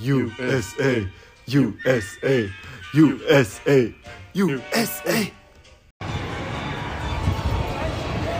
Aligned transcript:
USA, 0.00 1.08
USA, 1.48 2.48
USA, 2.94 3.92
USA. 4.32 5.30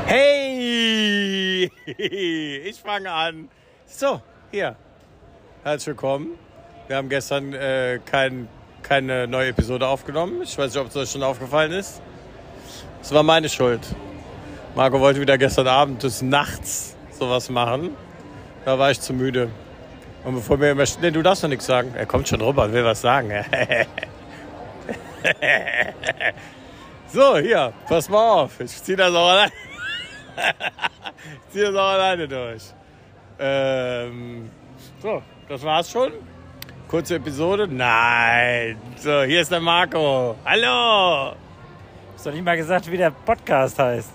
Hey! 0.06 1.68
Ich 1.98 2.78
fange 2.80 3.10
an. 3.10 3.48
So, 3.86 4.22
hier. 4.52 4.76
Herzlich 5.64 5.88
willkommen. 5.88 6.38
Wir 6.86 6.96
haben 6.96 7.08
gestern 7.08 7.52
äh, 7.52 7.98
kein, 8.06 8.48
keine 8.82 9.26
neue 9.26 9.48
Episode 9.48 9.88
aufgenommen. 9.88 10.42
Ich 10.42 10.56
weiß 10.56 10.72
nicht, 10.72 10.80
ob 10.80 10.90
es 10.90 10.96
euch 10.96 11.10
schon 11.10 11.24
aufgefallen 11.24 11.72
ist. 11.72 12.00
Es 13.02 13.12
war 13.12 13.24
meine 13.24 13.48
Schuld. 13.48 13.80
Marco 14.76 15.00
wollte 15.00 15.20
wieder 15.20 15.36
gestern 15.36 15.66
Abend 15.66 16.04
des 16.04 16.22
Nachts 16.22 16.94
sowas 17.18 17.50
machen. 17.50 17.96
Da 18.64 18.78
war 18.78 18.92
ich 18.92 19.00
zu 19.00 19.12
müde. 19.12 19.50
Und 20.28 20.34
bevor 20.34 20.60
wir 20.60 20.72
immer. 20.72 20.84
Nee, 21.00 21.10
du 21.10 21.22
darfst 21.22 21.42
doch 21.42 21.48
nichts 21.48 21.64
sagen. 21.64 21.94
Er 21.96 22.04
kommt 22.04 22.28
schon 22.28 22.42
rüber 22.42 22.64
und 22.64 22.74
will 22.74 22.84
was 22.84 23.00
sagen. 23.00 23.30
so, 27.08 27.38
hier, 27.38 27.72
pass 27.88 28.10
mal 28.10 28.42
auf. 28.42 28.60
Ich 28.60 28.82
zieh 28.82 28.94
das 28.94 29.14
auch 29.14 29.26
alleine. 29.30 29.52
ich 31.46 31.52
zieh 31.54 31.60
das 31.62 31.74
auch 31.74 31.88
alleine 31.88 32.28
durch. 32.28 32.62
Ähm, 33.38 34.50
so, 35.00 35.22
das 35.48 35.62
war's 35.62 35.90
schon. 35.90 36.12
Kurze 36.88 37.14
Episode? 37.14 37.66
Nein. 37.66 38.76
So, 38.98 39.22
hier 39.22 39.40
ist 39.40 39.50
der 39.50 39.60
Marco. 39.60 40.36
Hallo. 40.44 41.36
Hast 42.12 42.26
doch 42.26 42.32
nicht 42.32 42.44
mal 42.44 42.58
gesagt, 42.58 42.90
wie 42.92 42.98
der 42.98 43.12
Podcast 43.12 43.78
heißt. 43.78 44.10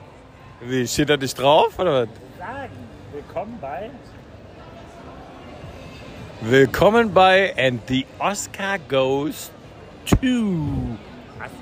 Wie, 0.62 0.88
steht 0.88 1.09
da 1.09 1.18
nicht 1.18 1.34
drauf, 1.40 1.80
oder 1.80 2.04
was? 2.04 2.09
Sagen. 2.38 2.78
Willkommen 3.12 3.58
bei. 3.59 3.90
Willkommen 6.46 7.14
bei 7.14 7.54
And 7.58 7.80
the 7.88 8.06
Oscar 8.20 8.78
Goes 8.90 9.50
to. 10.06 10.98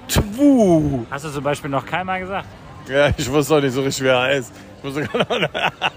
Twu. 0.08 1.06
Hast 1.12 1.24
du 1.26 1.30
zum 1.30 1.44
Beispiel 1.44 1.70
noch 1.70 1.86
keinmal 1.86 2.20
gesagt? 2.20 2.48
Ja, 2.90 3.12
ich 3.16 3.32
wusste 3.32 3.58
auch 3.58 3.62
nicht 3.62 3.74
so 3.74 3.84
richtig, 3.84 4.06
wer 4.06 4.16
er 4.16 4.32
ist. 4.40 4.52
Ich 4.80 4.84
wusste 4.84 5.04
gar 5.04 5.40
nicht. 5.40 5.52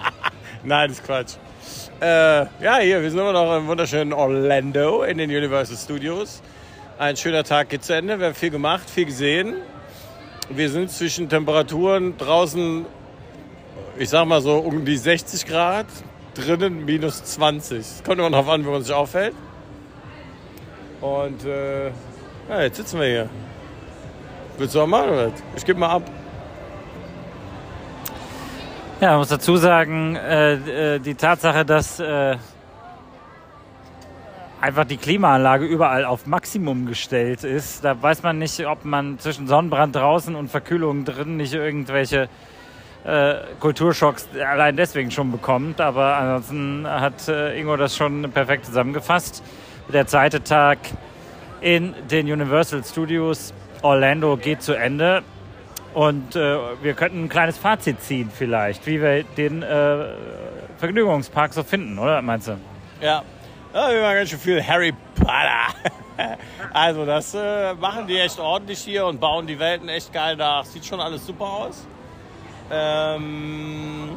Nein, 0.64 0.88
das 0.88 0.98
ist 0.98 1.06
Quatsch. 1.06 1.36
Äh, 1.98 2.44
ja, 2.62 2.76
hier, 2.82 3.00
wir 3.00 3.10
sind 3.10 3.18
immer 3.20 3.32
noch 3.32 3.56
im 3.56 3.66
wunderschönen 3.66 4.12
Orlando 4.12 5.02
in 5.04 5.16
den 5.16 5.30
Universal 5.30 5.78
Studios. 5.78 6.42
Ein 6.98 7.16
schöner 7.16 7.42
Tag 7.42 7.70
geht 7.70 7.84
zu 7.84 7.94
Ende. 7.94 8.18
Wir 8.18 8.26
haben 8.26 8.34
viel 8.34 8.50
gemacht, 8.50 8.90
viel 8.90 9.06
gesehen. 9.06 9.54
Wir 10.50 10.68
sind 10.68 10.90
zwischen 10.90 11.30
Temperaturen 11.30 12.18
draußen, 12.18 12.84
ich 13.96 14.10
sag 14.10 14.26
mal 14.26 14.42
so 14.42 14.58
um 14.58 14.84
die 14.84 14.98
60 14.98 15.46
Grad, 15.46 15.86
drinnen 16.34 16.84
minus 16.84 17.24
20. 17.24 17.78
Es 17.78 18.02
kommt 18.04 18.18
immer 18.18 18.30
darauf 18.30 18.48
an, 18.48 18.64
wie 18.64 18.70
man 18.70 18.82
sich 18.82 18.92
aufhält. 18.92 19.34
Und 21.00 21.44
äh, 21.44 21.88
ja, 22.48 22.62
jetzt 22.62 22.76
sitzen 22.76 23.00
wir 23.00 23.06
hier. 23.06 23.28
Willst 24.58 24.74
du 24.74 24.80
auch 24.80 24.86
mal 24.86 25.08
oder? 25.08 25.32
Ich 25.56 25.64
gebe 25.64 25.78
mal 25.78 25.90
ab. 25.90 26.02
Ja, 29.00 29.10
man 29.10 29.18
muss 29.18 29.28
dazu 29.28 29.56
sagen, 29.56 30.16
äh, 30.16 30.94
äh, 30.94 30.98
die 30.98 31.14
Tatsache, 31.14 31.64
dass 31.64 31.98
äh, 31.98 32.36
einfach 34.60 34.84
die 34.84 34.96
Klimaanlage 34.96 35.66
überall 35.66 36.04
auf 36.04 36.26
Maximum 36.26 36.86
gestellt 36.86 37.44
ist, 37.44 37.84
da 37.84 38.00
weiß 38.00 38.22
man 38.22 38.38
nicht, 38.38 38.66
ob 38.66 38.84
man 38.84 39.18
zwischen 39.18 39.46
Sonnenbrand 39.46 39.94
draußen 39.96 40.34
und 40.34 40.48
Verkühlung 40.48 41.04
drin 41.04 41.36
nicht 41.36 41.52
irgendwelche 41.52 42.28
Kulturschocks 43.60 44.28
allein 44.34 44.76
deswegen 44.76 45.10
schon 45.10 45.30
bekommt. 45.30 45.80
Aber 45.80 46.16
ansonsten 46.16 46.86
hat 46.88 47.28
äh, 47.28 47.58
Ingo 47.58 47.76
das 47.76 47.96
schon 47.96 48.30
perfekt 48.32 48.66
zusammengefasst. 48.66 49.42
Der 49.92 50.06
zweite 50.06 50.42
Tag 50.42 50.78
in 51.60 51.94
den 52.10 52.30
Universal 52.30 52.82
Studios 52.84 53.52
Orlando 53.82 54.36
geht 54.36 54.62
zu 54.62 54.74
Ende. 54.74 55.22
Und 55.92 56.34
äh, 56.34 56.58
wir 56.82 56.94
könnten 56.94 57.24
ein 57.24 57.28
kleines 57.28 57.56
Fazit 57.56 58.00
ziehen 58.00 58.30
vielleicht, 58.34 58.84
wie 58.86 59.00
wir 59.00 59.22
den 59.22 59.62
äh, 59.62 60.06
Vergnügungspark 60.78 61.54
so 61.54 61.62
finden, 61.62 61.98
oder 61.98 62.20
meinst 62.20 62.48
du? 62.48 62.56
Ja. 63.00 63.22
Ja, 63.72 63.90
wir 63.90 64.02
machen 64.02 64.16
ganz 64.16 64.30
schön 64.30 64.38
viel 64.38 64.66
Harry 64.66 64.92
Potter. 65.14 65.74
Also 66.72 67.04
das 67.04 67.34
äh, 67.34 67.74
machen 67.74 68.06
die 68.06 68.18
echt 68.18 68.38
ordentlich 68.38 68.78
hier 68.78 69.06
und 69.06 69.20
bauen 69.20 69.48
die 69.48 69.58
Welten 69.58 69.88
echt 69.88 70.12
geil 70.12 70.36
nach. 70.36 70.64
Sieht 70.64 70.86
schon 70.86 71.00
alles 71.00 71.26
super 71.26 71.44
aus. 71.44 71.86
Ähm, 72.70 74.16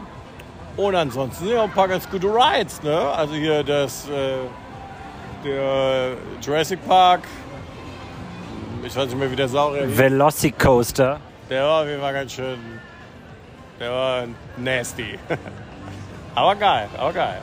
und 0.75 0.96
ansonsten 0.96 1.46
sind 1.46 1.53
ja 1.53 1.62
auch 1.62 1.66
ein 1.66 1.72
paar 1.72 1.88
ganz 1.88 2.09
gute 2.09 2.28
Rides, 2.28 2.81
ne? 2.84 2.97
Also 2.97 3.34
hier 3.34 3.63
das 3.63 4.08
äh, 4.09 4.38
der 5.44 6.13
Jurassic 6.41 6.86
Park. 6.88 7.22
Ich 8.84 8.96
weiß 8.96 9.06
nicht 9.07 9.18
mehr, 9.18 9.31
wie 9.31 9.36
der 9.36 9.47
Saurier 9.47 9.86
hieß. 9.88 9.97
Velocicoaster. 9.97 11.19
Der 11.50 11.63
war 11.63 11.81
auf 11.81 11.88
jeden 11.88 12.02
Fall 12.02 12.13
ganz 12.13 12.31
schön. 12.31 12.59
Der 13.80 13.91
war 13.91 14.24
nasty. 14.57 15.18
aber 16.36 16.56
geil, 16.56 16.88
aber 16.97 17.13
geil. 17.13 17.41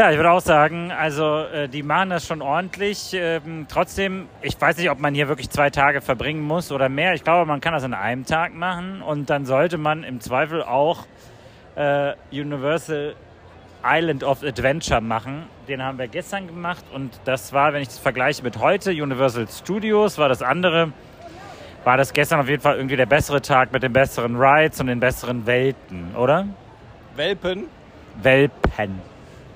Ja, 0.00 0.10
ich 0.10 0.16
würde 0.16 0.30
auch 0.30 0.40
sagen, 0.40 0.90
also 0.92 1.40
äh, 1.40 1.68
die 1.68 1.82
machen 1.82 2.08
das 2.08 2.26
schon 2.26 2.40
ordentlich. 2.40 3.10
Ähm, 3.12 3.66
trotzdem, 3.68 4.28
ich 4.40 4.58
weiß 4.58 4.78
nicht, 4.78 4.88
ob 4.88 4.98
man 4.98 5.14
hier 5.14 5.28
wirklich 5.28 5.50
zwei 5.50 5.68
Tage 5.68 6.00
verbringen 6.00 6.40
muss 6.40 6.72
oder 6.72 6.88
mehr. 6.88 7.12
Ich 7.12 7.22
glaube, 7.22 7.44
man 7.44 7.60
kann 7.60 7.74
das 7.74 7.84
an 7.84 7.92
einem 7.92 8.24
Tag 8.24 8.54
machen 8.54 9.02
und 9.02 9.28
dann 9.28 9.44
sollte 9.44 9.76
man 9.76 10.02
im 10.02 10.22
Zweifel 10.22 10.62
auch 10.62 11.04
äh, 11.76 12.14
Universal 12.32 13.14
Island 13.84 14.24
of 14.24 14.42
Adventure 14.42 15.02
machen. 15.02 15.42
Den 15.68 15.82
haben 15.82 15.98
wir 15.98 16.08
gestern 16.08 16.46
gemacht 16.46 16.86
und 16.94 17.20
das 17.26 17.52
war, 17.52 17.74
wenn 17.74 17.82
ich 17.82 17.88
das 17.88 17.98
vergleiche 17.98 18.42
mit 18.42 18.56
heute, 18.56 18.92
Universal 18.92 19.48
Studios 19.48 20.16
war 20.16 20.30
das 20.30 20.40
andere, 20.40 20.94
war 21.84 21.98
das 21.98 22.14
gestern 22.14 22.40
auf 22.40 22.48
jeden 22.48 22.62
Fall 22.62 22.76
irgendwie 22.76 22.96
der 22.96 23.04
bessere 23.04 23.42
Tag 23.42 23.70
mit 23.70 23.82
den 23.82 23.92
besseren 23.92 24.36
Rides 24.36 24.80
und 24.80 24.86
den 24.86 24.98
besseren 24.98 25.44
Welten, 25.44 26.16
oder? 26.16 26.46
Welpen. 27.16 27.66
Welpen. 28.22 29.09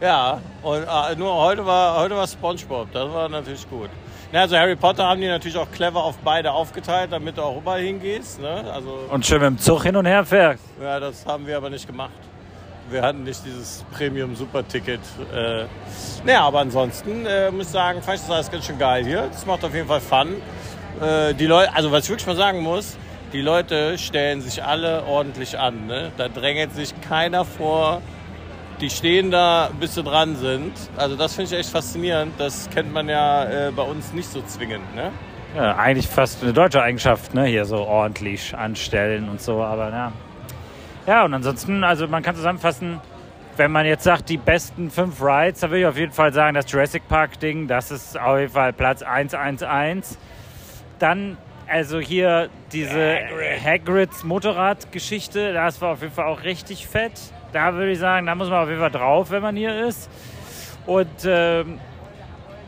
Ja, 0.04 0.38
und 0.60 0.82
äh, 0.82 1.16
nur 1.16 1.34
heute 1.34 1.65
war, 1.65 1.98
heute 1.98 2.15
war 2.15 2.26
SpongeBob, 2.26 2.92
das 2.92 3.10
war 3.10 3.26
natürlich 3.31 3.66
gut. 3.70 3.88
Na, 4.32 4.42
also 4.42 4.54
Harry 4.54 4.76
Potter 4.76 5.03
haben 5.09 5.19
die 5.19 5.26
natürlich 5.28 5.56
auch 5.56 5.70
clever 5.72 6.04
auf 6.04 6.19
beide 6.19 6.53
aufgeteilt, 6.53 7.10
damit 7.10 7.38
du 7.38 7.42
auch 7.42 7.56
überall 7.56 7.81
hingehst. 7.81 8.38
Ne? 8.38 8.70
Also, 8.70 8.98
Und 9.10 9.25
schön 9.25 9.41
mit 9.41 9.47
dem 9.47 9.59
Zug 9.59 9.82
hin 9.82 9.97
und 9.97 10.04
her 10.04 10.26
fährst. 10.26 10.62
ja, 10.78 11.00
das 11.00 11.25
haben 11.25 11.47
wir 11.47 11.56
aber 11.56 11.70
nicht 11.70 11.87
gemacht. 11.87 12.12
Wir 12.91 13.00
hatten 13.00 13.25
nicht 13.25 13.47
dieses 13.47 13.82
Premium-Super-Ticket. 13.97 15.00
Äh, 15.34 15.64
naja, 16.26 16.43
aber 16.43 16.59
ansonsten 16.59 17.25
äh, 17.25 17.50
muss 17.50 17.64
ich 17.69 17.72
sagen, 17.72 18.03
fand 18.03 18.16
ich 18.19 18.26
das 18.26 18.31
alles 18.31 18.50
ganz 18.50 18.66
schön 18.66 18.78
geil 18.78 19.06
hier. 19.06 19.28
Das 19.32 19.47
macht 19.47 19.64
auf 19.64 19.75
jeden 19.75 19.88
Fall 19.88 20.03
Fun. 20.03 20.34
Äh, 21.00 21.32
die 21.32 21.47
Leute, 21.47 21.75
also 21.75 21.91
was 21.91 22.04
ich 22.04 22.10
wirklich 22.10 22.26
mal 22.26 22.37
sagen 22.37 22.60
muss, 22.60 22.98
die 23.32 23.41
Leute 23.41 23.97
stellen 23.97 24.43
sich 24.43 24.62
alle 24.62 25.04
ordentlich 25.04 25.59
an. 25.59 25.87
Ne? 25.87 26.12
Da 26.19 26.28
drängelt 26.28 26.75
sich 26.75 26.93
keiner 27.00 27.47
vor. 27.47 28.03
Die 28.84 28.90
stehen 28.90 29.30
da, 29.30 29.70
bis 29.80 29.94
sie 29.94 30.02
dran 30.02 30.36
sind. 30.36 30.72
Also 30.98 31.16
das 31.16 31.34
finde 31.34 31.54
ich 31.54 31.58
echt 31.58 31.70
faszinierend. 31.70 32.34
Das 32.36 32.68
kennt 32.68 32.92
man 32.92 33.08
ja 33.08 33.68
äh, 33.68 33.72
bei 33.74 33.82
uns 33.82 34.12
nicht 34.12 34.28
so 34.28 34.42
zwingend. 34.42 34.94
Ne? 34.94 35.10
Ja, 35.56 35.74
eigentlich 35.76 36.06
fast 36.06 36.42
eine 36.42 36.52
deutsche 36.52 36.82
Eigenschaft, 36.82 37.32
ne? 37.32 37.46
Hier 37.46 37.64
so 37.64 37.78
ordentlich 37.78 38.54
anstellen 38.54 39.30
und 39.30 39.40
so, 39.40 39.62
aber 39.62 39.88
ja. 39.88 40.12
Ja, 41.06 41.24
und 41.24 41.32
ansonsten, 41.32 41.82
also 41.82 42.06
man 42.08 42.22
kann 42.22 42.36
zusammenfassen, 42.36 43.00
wenn 43.56 43.72
man 43.72 43.86
jetzt 43.86 44.04
sagt, 44.04 44.28
die 44.28 44.36
besten 44.36 44.90
fünf 44.90 45.18
Rides, 45.22 45.60
dann 45.60 45.70
würde 45.70 45.80
ich 45.80 45.86
auf 45.86 45.96
jeden 45.96 46.12
Fall 46.12 46.34
sagen, 46.34 46.54
das 46.54 46.70
Jurassic 46.70 47.08
Park 47.08 47.40
Ding, 47.40 47.66
das 47.66 47.90
ist 47.90 48.20
auf 48.20 48.38
jeden 48.38 48.52
Fall 48.52 48.74
Platz 48.74 49.02
111. 49.02 50.18
Dann, 50.98 51.38
also 51.66 52.00
hier 52.00 52.50
diese 52.70 53.16
Hagrids 53.64 54.24
Motorradgeschichte, 54.24 55.54
das 55.54 55.80
war 55.80 55.92
auf 55.92 56.02
jeden 56.02 56.12
Fall 56.12 56.26
auch 56.26 56.42
richtig 56.42 56.86
fett. 56.86 57.18
Da 57.54 57.72
würde 57.72 57.92
ich 57.92 58.00
sagen, 58.00 58.26
da 58.26 58.34
muss 58.34 58.50
man 58.50 58.65
auf 58.65 58.69
jeden 58.69 58.81
Fall 58.81 58.91
drauf, 58.91 59.31
wenn 59.31 59.41
man 59.41 59.54
hier 59.54 59.87
ist. 59.87 60.10
Und 60.87 61.06
ähm, 61.25 61.78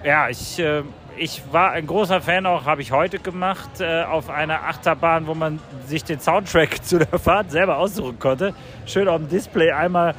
ja, 0.04 0.28
ich, 0.28 0.60
äh, 0.60 0.84
ich 1.16 1.42
war 1.50 1.72
ein 1.72 1.88
großer 1.88 2.20
Fan 2.20 2.46
auch, 2.46 2.66
habe 2.66 2.82
ich 2.82 2.92
heute 2.92 3.18
gemacht, 3.18 3.80
äh, 3.80 4.04
auf 4.04 4.30
einer 4.30 4.62
Achterbahn, 4.62 5.26
wo 5.26 5.34
man 5.34 5.58
sich 5.86 6.04
den 6.04 6.20
Soundtrack 6.20 6.84
zu 6.84 7.00
der 7.00 7.18
Fahrt 7.18 7.50
selber 7.50 7.78
aussuchen 7.78 8.20
konnte. 8.20 8.54
Schön 8.86 9.08
auf 9.08 9.16
dem 9.16 9.28
Display 9.28 9.72
einmal 9.72 10.14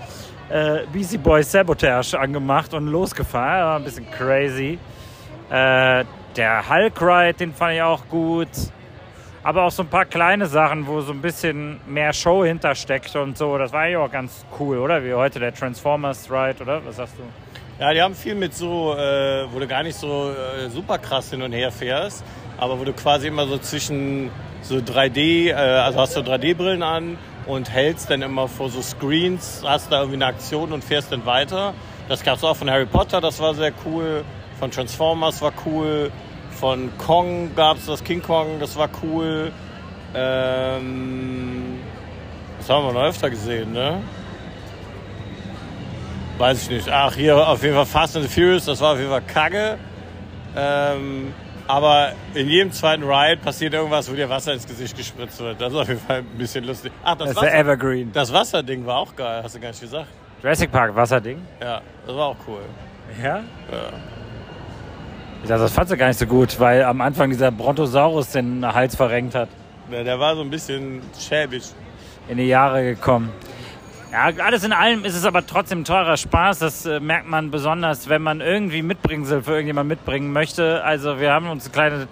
äh, 0.49 0.79
Beastie 0.91 1.17
Boys 1.17 1.49
Sabotage 1.49 2.19
angemacht 2.19 2.73
und 2.73 2.87
losgefahren. 2.87 3.63
War 3.63 3.77
ein 3.77 3.85
bisschen 3.85 4.11
crazy. 4.11 4.79
Äh, 5.49 6.03
der 6.35 6.69
Hulk 6.69 7.01
Ride, 7.01 7.35
den 7.35 7.53
fand 7.53 7.75
ich 7.75 7.81
auch 7.81 8.05
gut. 8.09 8.49
Aber 9.47 9.63
auch 9.63 9.71
so 9.71 9.83
ein 9.83 9.87
paar 9.87 10.03
kleine 10.03 10.45
Sachen, 10.47 10.87
wo 10.87 10.99
so 10.99 11.13
ein 11.13 11.21
bisschen 11.21 11.79
mehr 11.87 12.11
Show 12.11 12.43
hintersteckt 12.43 13.15
und 13.15 13.37
so. 13.37 13.57
Das 13.57 13.71
war 13.71 13.87
ja 13.87 13.99
auch 13.99 14.11
ganz 14.11 14.45
cool, 14.59 14.77
oder? 14.77 15.05
Wie 15.05 15.13
heute 15.13 15.39
der 15.39 15.53
Transformers 15.53 16.29
Ride, 16.29 16.61
oder? 16.61 16.85
Was 16.85 16.97
sagst 16.97 17.13
du? 17.17 17.23
Ja, 17.81 17.93
die 17.93 18.01
haben 18.01 18.13
viel 18.13 18.35
mit 18.35 18.53
so, 18.53 18.93
äh, 18.93 19.45
wo 19.49 19.57
du 19.59 19.65
gar 19.65 19.83
nicht 19.83 19.97
so 19.97 20.31
äh, 20.31 20.69
super 20.69 20.97
krass 20.97 21.29
hin 21.29 21.41
und 21.41 21.53
her 21.53 21.71
fährst, 21.71 22.25
aber 22.57 22.77
wo 22.77 22.83
du 22.83 22.91
quasi 22.91 23.29
immer 23.29 23.47
so 23.47 23.57
zwischen 23.57 24.31
so 24.63 24.79
3D, 24.79 25.47
äh, 25.47 25.53
also 25.53 25.97
hast 26.01 26.17
du 26.17 26.19
3D-Brillen 26.19 26.83
an 26.83 27.17
und 27.45 27.71
hältst 27.71 28.09
dann 28.09 28.23
immer 28.23 28.49
vor 28.49 28.69
so 28.69 28.81
Screens, 28.81 29.63
hast 29.65 29.93
da 29.93 29.99
irgendwie 29.99 30.17
eine 30.17 30.25
Aktion 30.25 30.73
und 30.73 30.83
fährst 30.83 31.13
dann 31.13 31.25
weiter. 31.25 31.73
Das 32.09 32.21
gab 32.21 32.35
es 32.35 32.43
auch 32.43 32.57
von 32.57 32.69
Harry 32.69 32.85
Potter, 32.85 33.21
das 33.21 33.39
war 33.39 33.53
sehr 33.53 33.71
cool. 33.85 34.25
Von 34.59 34.71
Transformers 34.71 35.41
war 35.41 35.53
cool. 35.65 36.11
Von 36.59 36.89
Kong 36.97 37.51
gab 37.55 37.77
es 37.77 37.85
das 37.85 38.03
King 38.03 38.21
Kong, 38.21 38.59
das 38.59 38.75
war 38.75 38.89
cool. 39.03 39.51
Ähm, 40.15 41.79
das 42.57 42.69
haben 42.69 42.85
wir 42.87 42.93
noch 42.93 43.03
öfter 43.03 43.29
gesehen, 43.29 43.73
ne? 43.73 44.01
Weiß 46.37 46.63
ich 46.63 46.69
nicht. 46.69 46.89
Ach, 46.89 47.13
hier 47.15 47.35
auf 47.47 47.61
jeden 47.63 47.75
Fall 47.75 47.85
Fast 47.85 48.15
and 48.17 48.27
Furious, 48.29 48.65
das 48.65 48.79
war 48.81 48.93
auf 48.93 48.99
jeden 48.99 49.09
Fall 49.11 49.21
Kacke. 49.21 49.77
Ähm, 50.55 51.33
aber 51.67 52.13
in 52.33 52.47
jedem 52.47 52.71
zweiten 52.71 53.03
Ride 53.03 53.37
passiert 53.41 53.73
irgendwas, 53.73 54.09
wo 54.09 54.15
dir 54.15 54.29
Wasser 54.29 54.53
ins 54.53 54.65
Gesicht 54.65 54.95
gespritzt 54.97 55.39
wird. 55.39 55.59
Das 55.59 55.73
ist 55.73 55.79
auf 55.79 55.87
jeden 55.87 55.99
Fall 55.99 56.17
ein 56.19 56.37
bisschen 56.37 56.63
lustig. 56.63 56.91
Ach, 57.03 57.15
das, 57.15 57.19
Das 57.19 57.29
ist 57.31 57.35
Wasser, 57.37 57.45
der 57.51 57.59
Evergreen. 57.59 58.11
das 58.13 58.31
Wasserding 58.33 58.85
war 58.85 58.97
auch 58.97 59.15
geil, 59.15 59.41
hast 59.43 59.55
du 59.55 59.59
gar 59.59 59.69
nicht 59.69 59.81
gesagt. 59.81 60.07
Jurassic 60.41 60.71
Park 60.71 60.95
Wasserding. 60.95 61.39
Ja, 61.61 61.81
das 62.05 62.15
war 62.15 62.27
auch 62.27 62.35
cool. 62.47 62.61
Ja? 63.21 63.37
Ja. 63.37 63.43
Das 65.45 65.71
fandst 65.71 65.93
du 65.93 65.97
gar 65.97 66.07
nicht 66.07 66.19
so 66.19 66.25
gut, 66.25 66.59
weil 66.59 66.83
am 66.83 67.01
Anfang 67.01 67.29
dieser 67.29 67.51
Brontosaurus 67.51 68.31
den 68.31 68.65
Hals 68.65 68.95
verrenkt 68.95 69.35
hat. 69.35 69.49
Der, 69.91 70.03
der 70.03 70.19
war 70.19 70.35
so 70.35 70.41
ein 70.41 70.49
bisschen 70.49 71.01
schäbig. 71.17 71.63
in 72.27 72.37
die 72.37 72.47
Jahre 72.47 72.83
gekommen. 72.83 73.31
Ja, 74.11 74.31
alles 74.43 74.63
in 74.63 74.73
allem 74.73 75.05
ist 75.05 75.15
es 75.15 75.25
aber 75.25 75.45
trotzdem 75.45 75.83
teurer 75.83 76.17
Spaß. 76.17 76.59
Das 76.59 76.85
äh, 76.85 76.99
merkt 76.99 77.27
man 77.27 77.51
besonders, 77.51 78.09
wenn 78.09 78.21
man 78.21 78.41
irgendwie 78.41 78.81
Mitbringsel 78.81 79.43
für 79.43 79.51
irgendjemand 79.51 79.89
mitbringen 79.89 80.31
möchte. 80.31 80.83
Also 80.83 81.19
wir 81.19 81.31
haben 81.31 81.49
uns 81.49 81.65
ein, 81.67 81.71
kleine, 81.71 82.07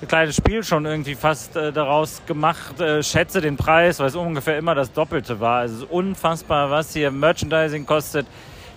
ein 0.00 0.08
kleines 0.08 0.36
Spiel 0.36 0.62
schon 0.62 0.84
irgendwie 0.86 1.14
fast 1.14 1.56
äh, 1.56 1.72
daraus 1.72 2.22
gemacht. 2.26 2.80
Äh, 2.80 3.02
schätze 3.02 3.40
den 3.40 3.56
Preis, 3.56 3.98
weil 3.98 4.06
es 4.06 4.16
ungefähr 4.16 4.56
immer 4.56 4.74
das 4.74 4.92
Doppelte 4.92 5.40
war. 5.40 5.60
Also 5.60 5.74
es 5.74 5.82
ist 5.82 5.90
unfassbar, 5.90 6.70
was 6.70 6.92
hier 6.92 7.10
Merchandising 7.10 7.86
kostet, 7.86 8.26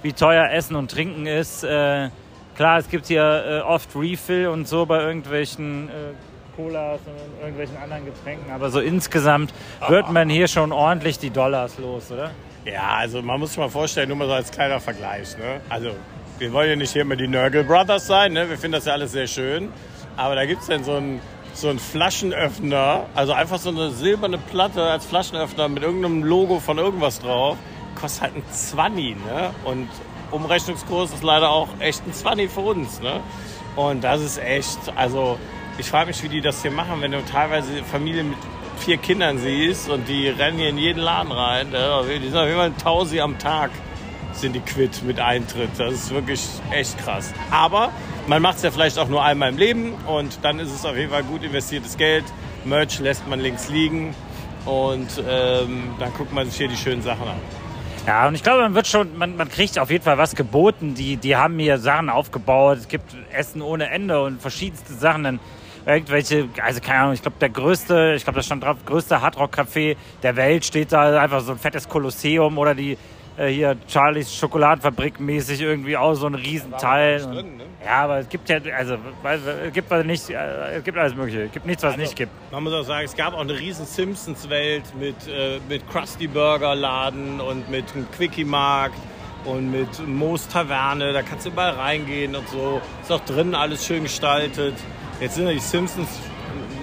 wie 0.02 0.14
teuer 0.14 0.50
Essen 0.52 0.76
und 0.76 0.90
Trinken 0.92 1.28
ist. 1.28 1.64
Äh, 1.64 2.10
klar, 2.56 2.80
es 2.80 2.90
gibt 2.90 3.07
hier 3.07 3.24
äh, 3.24 3.62
oft 3.62 3.96
Refill 3.96 4.48
und 4.48 4.68
so 4.68 4.86
bei 4.86 5.02
irgendwelchen 5.02 5.90
äh, 5.90 5.92
Colas 6.56 7.00
und 7.06 7.42
irgendwelchen 7.42 7.78
anderen 7.78 8.06
Getränken. 8.06 8.52
Aber 8.52 8.69
so 8.69 8.80
insgesamt 8.80 9.54
wird 9.88 10.12
man 10.12 10.30
hier 10.30 10.48
schon 10.48 10.72
ordentlich 10.72 11.19
die 11.19 11.30
Dollars 11.30 11.78
los, 11.78 12.12
oder? 12.12 12.31
Ja, 12.66 12.96
also 12.98 13.22
man 13.22 13.40
muss 13.40 13.50
sich 13.50 13.60
mal 13.60 13.69
vorstellen, 13.69 14.10
nur 14.10 14.18
mal 14.18 14.28
so 14.28 14.34
als 14.34 14.52
kleiner 14.52 14.80
Vergleich. 14.80 15.38
Ne? 15.38 15.62
Also 15.69 15.92
wir 16.40 16.52
wollen 16.52 16.69
ja 16.69 16.75
nicht 16.75 16.94
hier 16.94 17.04
immer 17.04 17.16
die 17.16 17.28
Nörgel 17.28 17.63
Brothers 17.63 18.07
sein, 18.07 18.34
ne? 18.34 18.50
wir 18.50 18.58
finden 18.58 18.74
das 18.74 18.86
ja 18.86 18.94
alles 18.94 19.12
sehr 19.12 19.28
schön. 19.28 19.69
Aber 20.18 20.36
da 20.36 20.46
gibt 20.46 20.62
es 20.62 20.68
dann 20.68 20.84
so 20.84 20.96
einen, 20.96 21.19
so 21.54 21.69
einen 21.69 21.80
Flaschenöffner, 21.80 23.06
also 23.13 23.34
einfach 23.34 23.60
so 23.60 23.69
eine 23.69 23.92
silberne 23.92 24.38
Platte 24.38 24.81
als 24.81 25.06
Flaschenöffner 25.06 25.68
mit 25.68 25.84
irgendeinem 25.84 26.24
Logo 26.24 26.60
von 26.60 26.78
irgendwas 26.78 27.19
drauf. 27.19 27.58
Kostet 28.00 28.24
halt 28.24 28.36
ein 28.38 28.44
20, 28.50 29.16
ne? 29.25 29.51
Und 29.66 29.90
Umrechnungskurs 30.31 31.13
ist 31.13 31.24
leider 31.24 31.50
auch 31.50 31.69
echt 31.80 32.06
ein 32.06 32.13
20 32.13 32.51
für 32.51 32.62
uns, 32.62 33.01
ne? 33.01 33.22
Und 33.75 34.04
das 34.04 34.22
ist 34.22 34.38
echt, 34.38 34.80
also 34.95 35.38
ich 35.77 35.89
frage 35.89 36.07
mich, 36.07 36.24
wie 36.24 36.30
die 36.30 36.42
das 36.42 36.62
hier 36.62 36.72
machen, 36.72 37.01
wenn 37.01 37.12
du 37.12 37.24
teilweise 37.25 37.83
Familien 37.83 38.30
mit 38.30 38.39
vier 38.77 38.98
Kindern 38.98 39.38
siehst 39.38 39.89
und 39.89 40.07
die 40.07 40.30
rennen 40.30 40.57
hier 40.57 40.69
in 40.69 40.77
jeden 40.77 41.01
Laden 41.01 41.31
rein. 41.31 41.68
Ja, 41.74 42.01
Die 42.04 42.27
sind 42.27 42.38
auf 42.38 42.45
jeden 42.45 42.57
Fall 42.57 42.68
ein 42.68 42.77
Tausi 42.77 43.19
am 43.19 43.38
Tag 43.38 43.72
sind 44.38 44.54
die 44.54 44.60
quitt 44.60 45.04
mit 45.04 45.19
Eintritt. 45.19 45.69
Das 45.77 45.94
ist 45.94 46.12
wirklich 46.12 46.42
echt 46.72 46.98
krass. 47.00 47.33
Aber 47.51 47.92
man 48.27 48.42
macht 48.42 48.57
es 48.57 48.63
ja 48.63 48.72
vielleicht 48.72 48.98
auch 48.98 49.07
nur 49.07 49.24
einmal 49.24 49.50
im 49.50 49.57
Leben 49.57 49.94
und 50.07 50.39
dann 50.42 50.60
ist 50.60 50.72
es 50.72 50.86
auf 50.86 50.95
jeden 50.95 51.12
Fall 51.12 51.24
gut 51.24 51.44
investiertes 51.44 51.98
Geld. 51.98 52.25
Merch 52.66 53.00
lässt 53.00 53.27
man 53.27 53.39
links 53.39 53.69
liegen 53.69 54.16
und 54.66 55.07
ähm, 55.27 55.95
dann 56.00 56.13
guckt 56.13 56.33
man 56.33 56.48
sich 56.48 56.57
hier 56.57 56.68
die 56.68 56.77
schönen 56.77 57.01
Sachen 57.01 57.27
an. 57.27 57.65
Ja, 58.06 58.28
und 58.28 58.36
ich 58.36 58.44
glaube, 58.44 58.62
man 58.62 58.75
wird 58.75 58.86
schon, 58.86 59.18
man, 59.18 59.36
man 59.36 59.50
kriegt 59.50 59.80
auf 59.80 59.90
jeden 59.90 60.04
Fall 60.04 60.19
was 60.19 60.36
geboten. 60.36 60.94
Die, 60.94 61.18
die 61.18 61.36
haben 61.36 61.57
hier 61.57 61.80
Sachen 61.80 62.12
aufgebaut. 62.12 62.78
Es 62.78 62.88
gibt 62.88 63.16
Essen 63.31 63.63
ohne 63.63 63.90
Ende 63.90 64.22
und 64.22 64.40
verschiedenste 64.40 64.94
Sachen. 64.94 65.24
Dann 65.24 65.40
irgendwelche, 65.88 66.48
also 66.63 66.81
keine 66.81 67.00
Ahnung, 67.00 67.13
ich 67.13 67.24
glaube, 67.24 67.38
der 67.42 67.50
größte, 67.50 68.13
ich 68.16 68.24
glaube, 68.24 68.38
da 68.38 68.44
stand 68.44 68.63
drauf, 68.63 68.78
größte 68.86 69.22
Hardrock-Café 69.22 69.96
der 70.22 70.36
Welt 70.36 70.66
steht 70.66 70.92
da 70.92 71.19
einfach 71.19 71.42
so 71.42 71.54
ein 71.54 71.57
fettes 71.57 71.90
Kolosseum 71.90 72.60
oder 72.60 72.75
die 72.75 72.96
äh, 73.38 73.48
hier 73.48 73.76
Charlies 73.88 74.34
Schokoladenfabrik 74.36 75.20
mäßig 75.20 75.62
irgendwie 75.62 75.98
auch 75.98 76.14
so 76.14 76.28
ein 76.28 76.36
Riesenteil. 76.36 77.16
Nicht 77.18 77.28
drin, 77.28 77.58
ne? 77.58 77.64
Ja, 77.86 78.04
aber 78.04 78.18
es 78.20 78.30
gibt 78.30 78.50
ja, 78.50 78.58
also, 78.76 78.98
es 79.66 79.74
gibt 79.74 79.92
was 79.92 80.06
nicht, 80.06 80.30
äh, 80.30 80.78
es 80.78 80.84
gibt 80.84 80.98
alles 80.98 81.16
Mögliche. 81.16 81.44
Es 81.44 81.52
gibt 81.52 81.66
nichts, 81.66 81.84
was 81.84 81.92
es 81.92 81.98
nicht 81.98 82.16
gibt. 82.16 82.32
Man 82.52 82.64
muss 82.64 82.74
auch 82.74 82.84
sagen, 82.84 83.06
es 83.06 83.16
gab 83.16 83.34
auch 83.34 83.42
eine 83.42 83.58
riesen 83.58 83.86
Simpsons-Welt 83.86 84.84
mit, 85.00 85.16
äh, 85.28 85.60
mit 85.70 85.88
Krusty 85.90 86.28
Burger 86.28 86.74
Laden 86.74 87.40
und 87.40 87.70
mit 87.70 87.86
einem 87.94 88.10
Quickie-Markt 88.12 88.98
und 89.46 89.70
mit 89.70 90.08
Moos 90.08 90.48
Taverne. 90.48 91.14
Da 91.14 91.22
kannst 91.22 91.46
du 91.46 91.50
überall 91.50 91.74
reingehen 91.74 92.36
und 92.36 92.50
so. 92.50 92.82
Ist 93.02 93.12
auch 93.12 93.20
drin 93.22 93.54
alles 93.54 93.86
schön 93.86 94.04
gestaltet. 94.04 94.76
Jetzt 95.20 95.36
sind 95.36 95.46
ja 95.46 95.54
die 95.54 95.60
Simpsons 95.60 96.10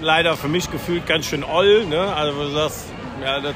leider 0.01 0.37
für 0.37 0.47
mich 0.47 0.71
gefühlt 0.71 1.05
ganz 1.05 1.25
schön 1.25 1.43
oll. 1.43 1.85
Ne? 1.85 1.99
Also 2.15 2.49
sagst, 2.49 2.85
ja, 3.21 3.41
das 3.41 3.55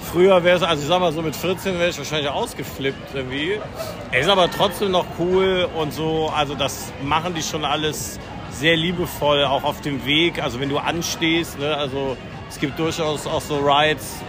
Früher 0.00 0.42
wäre 0.44 0.56
es, 0.56 0.62
also 0.62 0.82
ich 0.82 0.88
sag 0.88 1.00
mal 1.00 1.12
so 1.12 1.22
mit 1.22 1.36
14 1.36 1.78
wäre 1.78 1.90
ich 1.90 1.98
wahrscheinlich 1.98 2.30
ausgeflippt 2.30 3.14
irgendwie. 3.14 3.58
Er 4.10 4.20
ist 4.20 4.28
aber 4.28 4.50
trotzdem 4.50 4.92
noch 4.92 5.06
cool 5.18 5.68
und 5.76 5.92
so. 5.92 6.30
Also 6.34 6.54
das 6.54 6.92
machen 7.02 7.34
die 7.34 7.42
schon 7.42 7.64
alles 7.64 8.18
sehr 8.50 8.76
liebevoll, 8.76 9.44
auch 9.44 9.64
auf 9.64 9.80
dem 9.80 10.04
Weg. 10.06 10.42
Also 10.42 10.60
wenn 10.60 10.68
du 10.68 10.78
anstehst, 10.78 11.58
ne, 11.58 11.76
also 11.76 12.16
es 12.48 12.58
gibt 12.58 12.78
durchaus 12.78 13.26
auch 13.26 13.40
so 13.40 13.58
Rides, 13.58 14.20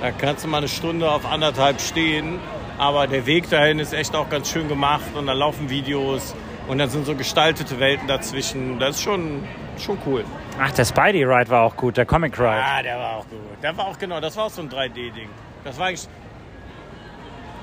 da 0.00 0.10
kannst 0.10 0.44
du 0.44 0.48
mal 0.48 0.58
eine 0.58 0.68
Stunde 0.68 1.10
auf 1.10 1.26
anderthalb 1.26 1.80
stehen. 1.80 2.38
Aber 2.78 3.06
der 3.06 3.26
Weg 3.26 3.48
dahin 3.50 3.78
ist 3.78 3.92
echt 3.92 4.14
auch 4.16 4.28
ganz 4.28 4.50
schön 4.50 4.68
gemacht 4.68 5.14
und 5.14 5.26
da 5.26 5.32
laufen 5.32 5.70
Videos 5.70 6.34
und 6.66 6.78
dann 6.78 6.90
sind 6.90 7.06
so 7.06 7.14
gestaltete 7.14 7.78
Welten 7.78 8.08
dazwischen. 8.08 8.78
Das 8.78 8.96
ist 8.96 9.02
schon, 9.02 9.44
schon 9.78 9.98
cool. 10.06 10.24
Ach, 10.58 10.70
der 10.70 10.84
Spidey 10.84 11.24
Ride 11.24 11.50
war 11.50 11.62
auch 11.62 11.76
gut, 11.76 11.96
der 11.96 12.06
Comic 12.06 12.38
Ride. 12.38 12.62
Ah, 12.62 12.82
der 12.82 12.96
war 12.96 13.16
auch 13.16 13.28
gut. 13.28 13.40
Der 13.62 13.76
war 13.76 13.86
auch 13.88 13.98
genau, 13.98 14.20
das 14.20 14.36
war 14.36 14.44
auch 14.44 14.50
so 14.50 14.62
ein 14.62 14.70
3D-Ding. 14.70 15.28
Das 15.64 15.78
war 15.78 15.86
eigentlich. 15.86 16.08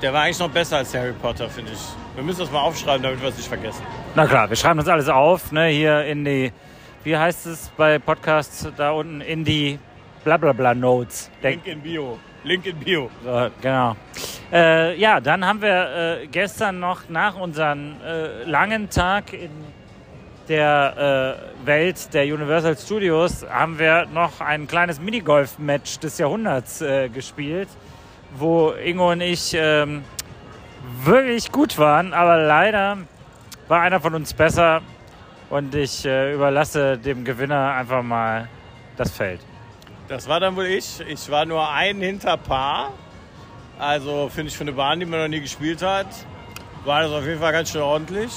Der 0.01 0.11
war 0.11 0.23
eigentlich 0.23 0.39
noch 0.39 0.49
besser 0.49 0.77
als 0.77 0.93
Harry 0.95 1.13
Potter, 1.13 1.47
finde 1.47 1.71
ich. 1.71 1.79
Wir 2.15 2.23
müssen 2.23 2.39
das 2.39 2.51
mal 2.51 2.61
aufschreiben, 2.61 3.03
damit 3.03 3.21
wir 3.21 3.29
es 3.29 3.37
nicht 3.37 3.47
vergessen. 3.47 3.83
Na 4.15 4.25
klar, 4.25 4.49
wir 4.49 4.57
schreiben 4.57 4.77
das 4.79 4.87
alles 4.87 5.07
auf, 5.07 5.51
ne, 5.51 5.67
hier 5.67 6.03
in 6.05 6.25
die, 6.25 6.51
wie 7.03 7.15
heißt 7.15 7.45
es 7.45 7.69
bei 7.77 7.99
Podcasts 7.99 8.67
da 8.75 8.91
unten, 8.91 9.21
in 9.21 9.45
die 9.45 9.79
blablabla 10.23 10.73
Notes. 10.73 11.29
Link 11.43 11.67
in 11.67 11.81
Bio. 11.81 12.17
Link 12.43 12.65
in 12.65 12.77
Bio. 12.77 13.09
so, 13.23 13.49
genau. 13.61 13.95
Äh, 14.51 14.99
ja, 14.99 15.21
dann 15.21 15.45
haben 15.45 15.61
wir 15.61 16.19
äh, 16.23 16.27
gestern 16.27 16.79
noch 16.79 17.07
nach 17.07 17.37
unserem 17.37 17.95
äh, 18.03 18.43
langen 18.43 18.89
Tag 18.89 19.31
in 19.33 19.51
der 20.51 21.39
äh, 21.63 21.65
Welt 21.65 22.13
der 22.13 22.25
Universal 22.25 22.77
Studios 22.77 23.45
haben 23.49 23.79
wir 23.79 24.05
noch 24.07 24.41
ein 24.41 24.67
kleines 24.67 24.99
Minigolf-Match 24.99 25.99
des 25.99 26.17
Jahrhunderts 26.17 26.81
äh, 26.81 27.07
gespielt, 27.07 27.69
wo 28.35 28.71
Ingo 28.71 29.13
und 29.13 29.21
ich 29.21 29.53
ähm, 29.53 30.03
wirklich 31.05 31.53
gut 31.53 31.77
waren, 31.77 32.13
aber 32.13 32.37
leider 32.37 32.97
war 33.69 33.79
einer 33.79 34.01
von 34.01 34.13
uns 34.13 34.33
besser 34.33 34.81
und 35.49 35.73
ich 35.73 36.03
äh, 36.05 36.33
überlasse 36.33 36.97
dem 36.97 37.23
Gewinner 37.23 37.73
einfach 37.75 38.03
mal 38.03 38.49
das 38.97 39.09
Feld. 39.09 39.39
Das 40.09 40.27
war 40.27 40.41
dann 40.41 40.57
wohl 40.57 40.65
ich. 40.65 40.99
Ich 41.07 41.31
war 41.31 41.45
nur 41.45 41.71
ein 41.71 42.01
hinter 42.01 42.35
Paar. 42.35 42.91
Also 43.79 44.27
finde 44.27 44.49
ich 44.49 44.57
für 44.57 44.65
eine 44.65 44.73
Bahn, 44.73 44.99
die 44.99 45.05
man 45.05 45.21
noch 45.21 45.27
nie 45.29 45.39
gespielt 45.39 45.81
hat, 45.81 46.07
war 46.83 47.03
das 47.03 47.11
auf 47.13 47.23
jeden 47.25 47.39
Fall 47.39 47.53
ganz 47.53 47.71
schön 47.71 47.81
ordentlich. 47.81 48.31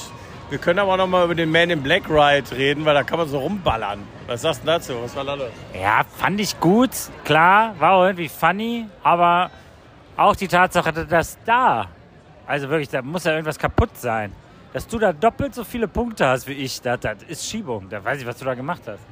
Wir 0.55 0.61
können 0.61 0.79
aber 0.79 0.95
noch 0.95 1.07
mal 1.07 1.25
über 1.25 1.35
den 1.35 1.51
Man 1.51 1.69
in 1.69 1.83
Black 1.83 2.09
Ride 2.09 2.49
reden, 2.55 2.85
weil 2.85 2.93
da 2.93 3.03
kann 3.03 3.19
man 3.19 3.27
so 3.27 3.39
rumballern. 3.39 4.07
Was 4.25 4.43
sagst 4.43 4.63
du 4.63 4.67
dazu? 4.67 4.93
Was 5.01 5.13
war 5.13 5.25
da 5.25 5.33
los? 5.33 5.49
Ja, 5.77 6.05
fand 6.17 6.39
ich 6.39 6.57
gut, 6.61 6.91
klar, 7.25 7.75
war 7.77 7.91
auch 7.91 8.05
irgendwie 8.05 8.29
funny, 8.29 8.85
aber 9.03 9.51
auch 10.15 10.33
die 10.33 10.47
Tatsache, 10.47 10.93
dass 10.93 11.37
da, 11.43 11.89
also 12.47 12.69
wirklich, 12.69 12.87
da 12.87 13.01
muss 13.01 13.25
ja 13.25 13.33
irgendwas 13.33 13.59
kaputt 13.59 13.97
sein. 13.97 14.31
Dass 14.71 14.87
du 14.87 14.97
da 14.97 15.11
doppelt 15.11 15.53
so 15.53 15.65
viele 15.65 15.89
Punkte 15.89 16.25
hast 16.25 16.47
wie 16.47 16.53
ich, 16.53 16.81
das, 16.81 17.01
das 17.01 17.17
ist 17.27 17.49
Schiebung. 17.49 17.89
Da 17.89 18.01
weiß 18.01 18.21
ich, 18.21 18.25
was 18.25 18.37
du 18.37 18.45
da 18.45 18.53
gemacht 18.53 18.83
hast. 18.87 19.03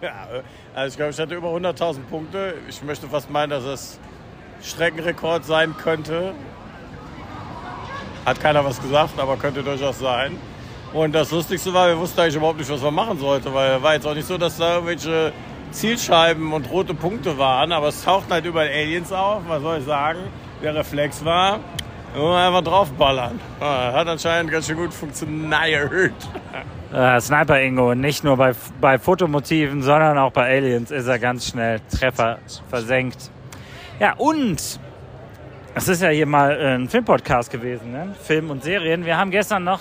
Ja, 0.00 0.28
also 0.76 0.92
ich 0.92 0.96
glaube, 0.96 1.10
ich 1.10 1.18
hatte 1.18 1.34
über 1.34 1.48
100.000 1.48 2.04
Punkte. 2.08 2.54
Ich 2.68 2.84
möchte 2.84 3.08
fast 3.08 3.28
meinen, 3.30 3.50
dass 3.50 3.64
es 3.64 3.98
Streckenrekord 4.62 5.44
sein 5.44 5.76
könnte. 5.76 6.34
Hat 8.24 8.38
keiner 8.40 8.64
was 8.64 8.80
gesagt, 8.80 9.18
aber 9.18 9.36
könnte 9.38 9.64
durchaus 9.64 9.98
sein. 9.98 10.38
Und 10.92 11.14
das 11.14 11.30
Lustigste 11.30 11.72
war, 11.74 11.88
wir 11.88 11.98
wussten 11.98 12.20
eigentlich 12.20 12.36
überhaupt 12.36 12.58
nicht, 12.58 12.70
was 12.70 12.80
man 12.80 12.94
machen 12.94 13.18
sollte, 13.18 13.52
weil 13.52 13.82
war 13.82 13.94
jetzt 13.94 14.06
auch 14.06 14.14
nicht 14.14 14.26
so, 14.26 14.38
dass 14.38 14.56
da 14.56 14.74
irgendwelche 14.74 15.32
Zielscheiben 15.70 16.52
und 16.52 16.70
rote 16.70 16.94
Punkte 16.94 17.36
waren, 17.36 17.72
aber 17.72 17.88
es 17.88 18.02
tauchten 18.04 18.32
halt 18.32 18.46
überall 18.46 18.68
Aliens 18.68 19.12
auf, 19.12 19.42
was 19.46 19.62
soll 19.62 19.78
ich 19.78 19.84
sagen? 19.84 20.20
Der 20.62 20.74
Reflex 20.74 21.24
war, 21.24 21.60
einfach 22.14 22.62
draufballern. 22.62 23.38
Ja, 23.60 23.92
Hat 23.92 24.08
anscheinend 24.08 24.50
ganz 24.50 24.66
schön 24.66 24.76
gut 24.76 24.94
funktioniert. 24.94 26.12
Äh, 26.92 27.20
Sniper 27.20 27.60
Ingo, 27.60 27.94
nicht 27.94 28.24
nur 28.24 28.38
bei, 28.38 28.52
bei 28.80 28.98
Fotomotiven, 28.98 29.82
sondern 29.82 30.16
auch 30.16 30.32
bei 30.32 30.56
Aliens 30.56 30.90
ist 30.90 31.06
er 31.06 31.18
ganz 31.18 31.48
schnell 31.48 31.80
Treffer 31.94 32.38
versenkt. 32.70 33.30
Ja, 34.00 34.14
und 34.16 34.80
Das 35.74 35.86
ist 35.86 36.02
ja 36.02 36.08
hier 36.08 36.26
mal 36.26 36.58
ein 36.58 36.88
Filmpodcast 36.88 37.50
gewesen, 37.52 37.92
ne? 37.92 38.14
Film 38.20 38.50
und 38.50 38.64
Serien. 38.64 39.04
Wir 39.04 39.16
haben 39.16 39.30
gestern 39.30 39.64
noch 39.64 39.80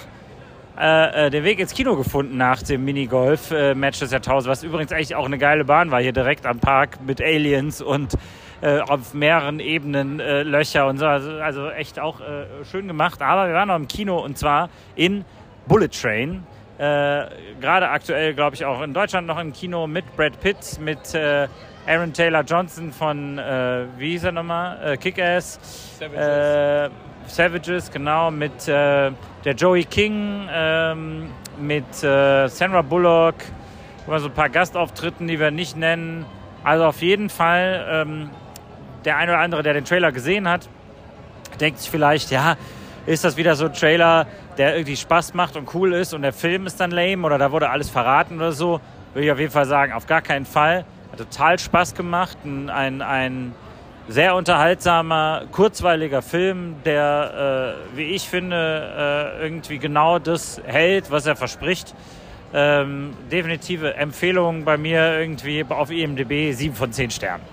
äh, 0.79 1.25
äh, 1.25 1.29
den 1.29 1.43
Weg 1.43 1.59
ins 1.59 1.73
Kino 1.73 1.95
gefunden 1.95 2.37
nach 2.37 2.61
dem 2.61 2.85
Minigolf-Match 2.85 3.99
des 3.99 4.11
Jahrtausends, 4.11 4.47
was 4.47 4.63
übrigens 4.63 4.91
eigentlich 4.91 5.15
auch 5.15 5.25
eine 5.25 5.37
geile 5.37 5.65
Bahn 5.65 5.89
war, 5.89 6.01
hier 6.01 6.13
direkt 6.13 6.45
am 6.45 6.59
Park 6.59 6.99
mit 7.05 7.19
Aliens 7.19 7.81
und 7.81 8.13
äh, 8.61 8.79
auf 8.79 9.13
mehreren 9.13 9.59
Ebenen 9.59 10.19
äh, 10.19 10.43
Löcher 10.43 10.87
und 10.87 10.97
so. 10.97 11.05
Also, 11.05 11.31
also 11.31 11.69
echt 11.69 11.99
auch 11.99 12.21
äh, 12.21 12.45
schön 12.69 12.87
gemacht. 12.87 13.21
Aber 13.21 13.47
wir 13.47 13.55
waren 13.55 13.67
noch 13.67 13.75
im 13.75 13.87
Kino 13.87 14.23
und 14.23 14.37
zwar 14.37 14.69
in 14.95 15.25
Bullet 15.67 15.89
Train. 15.89 16.43
Äh, 16.77 17.25
Gerade 17.59 17.89
aktuell, 17.89 18.33
glaube 18.33 18.55
ich, 18.55 18.65
auch 18.65 18.81
in 18.81 18.93
Deutschland 18.93 19.25
noch 19.27 19.39
im 19.39 19.53
Kino 19.53 19.87
mit 19.87 20.15
Brad 20.15 20.39
Pitt, 20.39 20.79
mit 20.79 21.15
äh, 21.15 21.47
Aaron 21.87 22.13
Taylor 22.13 22.43
Johnson 22.43 22.91
von, 22.91 23.39
äh, 23.39 23.85
wie 23.97 24.11
hieß 24.11 24.25
er 24.25 24.31
nochmal? 24.31 24.93
Äh, 24.93 24.97
Kick-Ass. 24.97 25.99
Savages. 27.27 27.91
Genau, 27.91 28.31
mit 28.31 28.67
äh, 28.67 29.11
der 29.45 29.53
Joey 29.55 29.85
King, 29.85 30.47
ähm, 30.51 31.29
mit 31.59 32.03
äh, 32.03 32.47
Sandra 32.47 32.81
Bullock, 32.81 33.35
so 34.05 34.13
ein 34.13 34.33
paar 34.33 34.49
Gastauftritten, 34.49 35.27
die 35.27 35.39
wir 35.39 35.51
nicht 35.51 35.75
nennen. 35.75 36.25
Also 36.63 36.85
auf 36.85 37.01
jeden 37.01 37.29
Fall, 37.29 37.85
ähm, 37.89 38.29
der 39.05 39.17
eine 39.17 39.33
oder 39.33 39.41
andere, 39.41 39.63
der 39.63 39.73
den 39.73 39.85
Trailer 39.85 40.11
gesehen 40.11 40.47
hat, 40.47 40.67
denkt 41.59 41.79
sich 41.79 41.89
vielleicht, 41.89 42.31
ja, 42.31 42.55
ist 43.05 43.23
das 43.23 43.37
wieder 43.37 43.55
so 43.55 43.65
ein 43.65 43.73
Trailer, 43.73 44.27
der 44.57 44.75
irgendwie 44.75 44.97
Spaß 44.97 45.33
macht 45.33 45.55
und 45.55 45.73
cool 45.73 45.93
ist 45.93 46.13
und 46.13 46.23
der 46.23 46.33
Film 46.33 46.65
ist 46.65 46.79
dann 46.79 46.91
lame 46.91 47.25
oder 47.25 47.37
da 47.37 47.51
wurde 47.51 47.69
alles 47.69 47.89
verraten 47.89 48.37
oder 48.37 48.51
so, 48.51 48.81
würde 49.13 49.25
ich 49.25 49.31
auf 49.31 49.39
jeden 49.39 49.51
Fall 49.51 49.65
sagen, 49.65 49.93
auf 49.93 50.07
gar 50.07 50.21
keinen 50.21 50.45
Fall. 50.45 50.85
Hat 51.11 51.19
total 51.19 51.57
Spaß 51.57 51.95
gemacht. 51.95 52.37
Ein, 52.43 53.01
ein 53.01 53.53
sehr 54.07 54.35
unterhaltsamer, 54.35 55.43
kurzweiliger 55.51 56.21
Film, 56.21 56.75
der, 56.85 57.75
äh, 57.93 57.97
wie 57.97 58.03
ich 58.03 58.29
finde, 58.29 59.35
äh, 59.37 59.43
irgendwie 59.43 59.79
genau 59.79 60.19
das 60.19 60.61
hält, 60.65 61.11
was 61.11 61.25
er 61.25 61.35
verspricht. 61.35 61.93
Ähm, 62.53 63.13
definitive 63.29 63.95
Empfehlung 63.95 64.63
bei 64.63 64.77
mir 64.77 65.19
irgendwie 65.19 65.65
auf 65.67 65.91
IMDb 65.91 66.53
7 66.53 66.73
von 66.73 66.93
10 66.93 67.11
Sternen. 67.11 67.43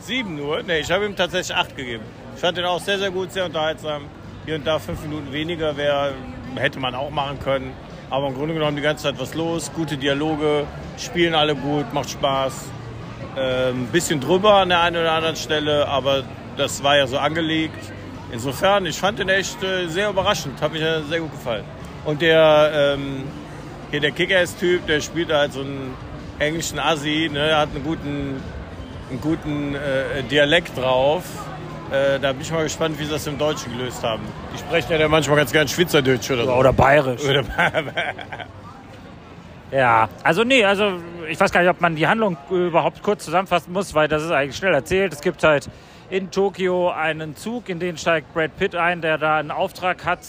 Sieben 0.00 0.36
nur? 0.36 0.62
Nee, 0.62 0.80
ich 0.80 0.90
habe 0.90 1.06
ihm 1.06 1.16
tatsächlich 1.16 1.56
acht 1.56 1.74
gegeben. 1.74 2.04
Ich 2.34 2.40
fand 2.40 2.58
den 2.58 2.66
auch 2.66 2.80
sehr, 2.80 2.98
sehr 2.98 3.10
gut, 3.10 3.32
sehr 3.32 3.46
unterhaltsam. 3.46 4.02
Hier 4.44 4.56
und 4.56 4.66
da 4.66 4.78
fünf 4.78 5.00
Minuten 5.02 5.32
weniger 5.32 5.74
wär, 5.78 6.12
hätte 6.56 6.78
man 6.78 6.94
auch 6.94 7.10
machen 7.10 7.38
können. 7.40 7.72
Aber 8.10 8.26
im 8.28 8.34
Grunde 8.34 8.52
genommen 8.52 8.76
die 8.76 8.82
ganze 8.82 9.04
Zeit 9.04 9.18
was 9.18 9.34
los, 9.34 9.72
gute 9.74 9.96
Dialoge, 9.96 10.66
spielen 10.98 11.34
alle 11.34 11.54
gut, 11.56 11.92
macht 11.94 12.10
Spaß. 12.10 12.70
Ähm, 13.36 13.86
bisschen 13.86 14.20
drüber 14.20 14.54
an 14.54 14.68
der 14.68 14.80
einen 14.80 14.96
oder 14.96 15.12
anderen 15.12 15.36
Stelle, 15.36 15.88
aber 15.88 16.22
das 16.56 16.82
war 16.84 16.96
ja 16.96 17.06
so 17.06 17.18
angelegt. 17.18 17.78
Insofern, 18.32 18.86
ich 18.86 18.98
fand 18.98 19.18
den 19.18 19.28
echt 19.28 19.62
äh, 19.62 19.86
sehr 19.88 20.10
überraschend, 20.10 20.60
hat 20.60 20.72
mir 20.72 20.80
ja 20.80 21.00
sehr 21.02 21.20
gut 21.20 21.32
gefallen. 21.32 21.64
Und 22.04 22.22
der, 22.22 22.96
ähm, 22.96 23.24
hier 23.90 24.00
der 24.00 24.12
Kickers-Typ, 24.12 24.86
der 24.86 25.00
spielt 25.00 25.32
halt 25.32 25.52
so 25.52 25.60
einen 25.60 25.94
englischen 26.38 26.78
Assi, 26.78 27.30
ne, 27.32 27.56
hat 27.56 27.70
einen 27.74 27.84
guten, 27.84 28.40
einen 29.10 29.20
guten 29.20 29.74
äh, 29.74 30.22
Dialekt 30.30 30.76
drauf. 30.76 31.24
Äh, 31.90 32.18
da 32.20 32.32
bin 32.32 32.42
ich 32.42 32.50
mal 32.50 32.62
gespannt, 32.62 32.98
wie 32.98 33.04
sie 33.04 33.10
das 33.10 33.26
im 33.26 33.38
Deutschen 33.38 33.76
gelöst 33.76 34.02
haben. 34.02 34.22
Die 34.54 34.58
sprechen 34.58 34.92
ja 34.92 34.98
dann 34.98 35.10
manchmal 35.10 35.36
ganz 35.36 35.52
gern 35.52 35.68
Schweizerdeutsch 35.68 36.30
oder 36.30 36.44
so. 36.44 36.52
Oder 36.52 36.72
bayerisch. 36.72 37.22
Oder 37.24 37.44
Ja, 39.70 40.08
also 40.22 40.44
nee, 40.44 40.64
also 40.64 41.00
ich 41.28 41.38
weiß 41.38 41.52
gar 41.52 41.60
nicht, 41.60 41.70
ob 41.70 41.80
man 41.80 41.96
die 41.96 42.06
Handlung 42.06 42.36
überhaupt 42.50 43.02
kurz 43.02 43.24
zusammenfassen 43.24 43.72
muss, 43.72 43.94
weil 43.94 44.08
das 44.08 44.22
ist 44.22 44.30
eigentlich 44.30 44.56
schnell 44.56 44.74
erzählt. 44.74 45.12
Es 45.12 45.20
gibt 45.20 45.42
halt 45.42 45.68
in 46.10 46.30
Tokio 46.30 46.90
einen 46.90 47.36
Zug, 47.36 47.68
in 47.68 47.78
den 47.78 47.96
steigt 47.96 48.32
Brad 48.34 48.56
Pitt 48.56 48.74
ein, 48.74 49.00
der 49.00 49.18
da 49.18 49.36
einen 49.36 49.50
Auftrag 49.50 50.04
hat, 50.04 50.20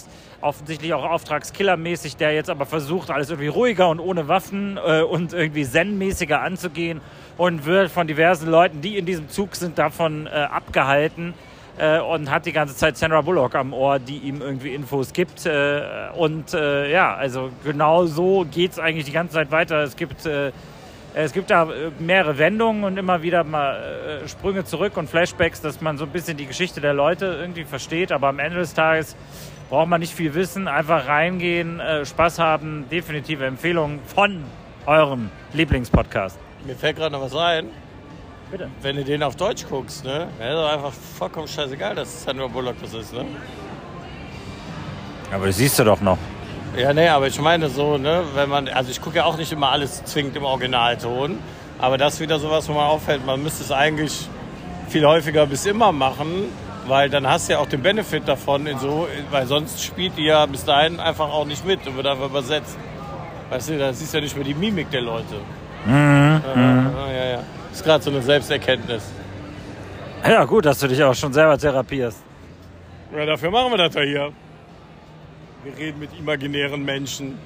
offensichtlich 0.41 0.93
auch 0.93 1.03
auftragskillermäßig, 1.03 2.17
der 2.17 2.33
jetzt 2.33 2.49
aber 2.49 2.65
versucht, 2.65 3.11
alles 3.11 3.29
irgendwie 3.29 3.47
ruhiger 3.47 3.89
und 3.89 3.99
ohne 3.99 4.27
Waffen 4.27 4.77
äh, 4.77 5.01
und 5.01 5.33
irgendwie 5.33 5.65
zen-mäßiger 5.65 6.41
anzugehen 6.41 7.01
und 7.37 7.65
wird 7.65 7.91
von 7.91 8.07
diversen 8.07 8.49
Leuten, 8.49 8.81
die 8.81 8.97
in 8.97 9.05
diesem 9.05 9.29
Zug 9.29 9.55
sind, 9.55 9.77
davon 9.77 10.27
äh, 10.27 10.29
abgehalten 10.29 11.33
äh, 11.77 11.99
und 11.99 12.31
hat 12.31 12.45
die 12.45 12.51
ganze 12.51 12.75
Zeit 12.75 12.97
Sandra 12.97 13.21
Bullock 13.21 13.55
am 13.55 13.73
Ohr, 13.73 13.99
die 13.99 14.17
ihm 14.17 14.41
irgendwie 14.41 14.73
Infos 14.73 15.13
gibt. 15.13 15.45
Äh, 15.45 15.81
und 16.15 16.53
äh, 16.53 16.91
ja, 16.91 17.15
also 17.15 17.51
genau 17.63 18.05
so 18.05 18.45
geht 18.49 18.71
es 18.71 18.79
eigentlich 18.79 19.05
die 19.05 19.11
ganze 19.11 19.35
Zeit 19.35 19.51
weiter. 19.51 19.83
Es 19.83 19.95
gibt, 19.95 20.25
äh, 20.25 20.51
es 21.17 21.31
gibt 21.31 21.49
da 21.49 21.63
äh, 21.63 21.91
mehrere 21.97 22.37
Wendungen 22.37 22.83
und 22.83 22.97
immer 22.97 23.21
wieder 23.21 23.45
mal 23.45 24.21
äh, 24.23 24.27
Sprünge 24.27 24.65
zurück 24.65 24.97
und 24.97 25.09
Flashbacks, 25.09 25.61
dass 25.61 25.79
man 25.79 25.97
so 25.97 26.03
ein 26.03 26.11
bisschen 26.11 26.35
die 26.35 26.45
Geschichte 26.45 26.81
der 26.81 26.93
Leute 26.93 27.25
irgendwie 27.39 27.63
versteht. 27.63 28.11
Aber 28.11 28.27
am 28.27 28.39
Ende 28.39 28.57
des 28.57 28.73
Tages 28.73 29.15
braucht 29.69 29.87
man 29.87 30.01
nicht 30.01 30.13
viel 30.13 30.33
wissen. 30.33 30.67
Einfach 30.67 31.07
reingehen, 31.07 31.79
äh, 31.79 32.05
Spaß 32.05 32.39
haben. 32.39 32.85
Definitive 32.91 33.45
Empfehlung 33.45 33.99
von 34.13 34.43
eurem 34.85 35.29
Lieblingspodcast. 35.53 36.37
Mir 36.65 36.75
fällt 36.75 36.97
gerade 36.97 37.13
noch 37.13 37.21
was 37.21 37.35
ein. 37.35 37.69
Bitte. 38.51 38.69
Wenn 38.81 38.97
du 38.97 39.05
den 39.05 39.23
auf 39.23 39.37
Deutsch 39.37 39.65
guckst, 39.67 40.03
ne, 40.03 40.27
dann 40.37 40.47
ist 40.49 40.53
doch 40.53 40.73
einfach 40.73 40.91
vollkommen 40.91 41.47
scheißegal, 41.47 41.95
dass 41.95 42.25
Sandra 42.25 42.47
Bullock 42.47 42.75
das 42.81 42.93
ist, 42.93 43.13
ne? 43.13 43.25
Aber 45.31 45.47
das 45.47 45.57
siehst 45.57 45.79
du 45.79 45.83
doch 45.85 46.01
noch. 46.01 46.17
Ja, 46.77 46.93
nee, 46.93 47.07
aber 47.07 47.27
ich 47.27 47.39
meine 47.39 47.69
so, 47.69 47.97
ne, 47.97 48.23
wenn 48.33 48.49
man, 48.49 48.67
also 48.67 48.91
ich 48.91 49.01
gucke 49.01 49.17
ja 49.17 49.25
auch 49.25 49.37
nicht 49.37 49.51
immer 49.51 49.71
alles 49.71 50.03
zwingend 50.03 50.35
im 50.35 50.43
Originalton, 50.43 51.39
aber 51.79 51.97
das 51.97 52.15
ist 52.15 52.19
wieder 52.19 52.39
sowas, 52.39 52.67
wo 52.67 52.73
man 52.73 52.85
auffällt, 52.85 53.25
man 53.25 53.41
müsste 53.41 53.63
es 53.63 53.71
eigentlich 53.71 54.27
viel 54.89 55.05
häufiger 55.05 55.45
bis 55.45 55.65
immer 55.65 55.91
machen, 55.91 56.51
weil 56.87 57.09
dann 57.09 57.27
hast 57.27 57.47
du 57.47 57.53
ja 57.53 57.59
auch 57.59 57.67
den 57.67 57.81
Benefit 57.81 58.27
davon, 58.27 58.67
in 58.67 58.77
so, 58.77 59.07
weil 59.31 59.47
sonst 59.47 59.83
spielt 59.83 60.17
die 60.17 60.25
ja 60.25 60.45
bis 60.45 60.65
dahin 60.65 60.99
einfach 60.99 61.31
auch 61.31 61.45
nicht 61.45 61.65
mit 61.65 61.85
und 61.87 61.95
wird 61.95 62.07
einfach 62.07 62.25
übersetzt. 62.25 62.77
Weißt 63.49 63.69
du, 63.69 63.77
da 63.77 63.93
siehst 63.93 64.13
du 64.13 64.17
ja 64.17 64.23
nicht 64.23 64.35
mehr 64.35 64.45
die 64.45 64.53
Mimik 64.53 64.91
der 64.91 65.01
Leute. 65.01 65.35
Mhm. 65.85 66.41
Ja, 66.55 67.11
ja, 67.11 67.25
ja. 67.25 67.39
Ist 67.71 67.83
gerade 67.83 68.03
so 68.03 68.09
eine 68.09 68.21
Selbsterkenntnis. 68.21 69.03
Ja, 70.27 70.43
gut, 70.45 70.65
dass 70.65 70.79
du 70.79 70.87
dich 70.87 71.03
auch 71.03 71.13
schon 71.13 71.31
selber 71.31 71.57
therapierst. 71.57 72.23
Ja, 73.15 73.25
dafür 73.25 73.51
machen 73.51 73.71
wir 73.71 73.77
das 73.77 73.93
ja 73.93 74.01
hier. 74.01 74.31
Wir 75.65 75.75
reden 75.79 75.99
mit 75.99 76.11
imaginären 76.19 76.85
Menschen. 76.85 77.39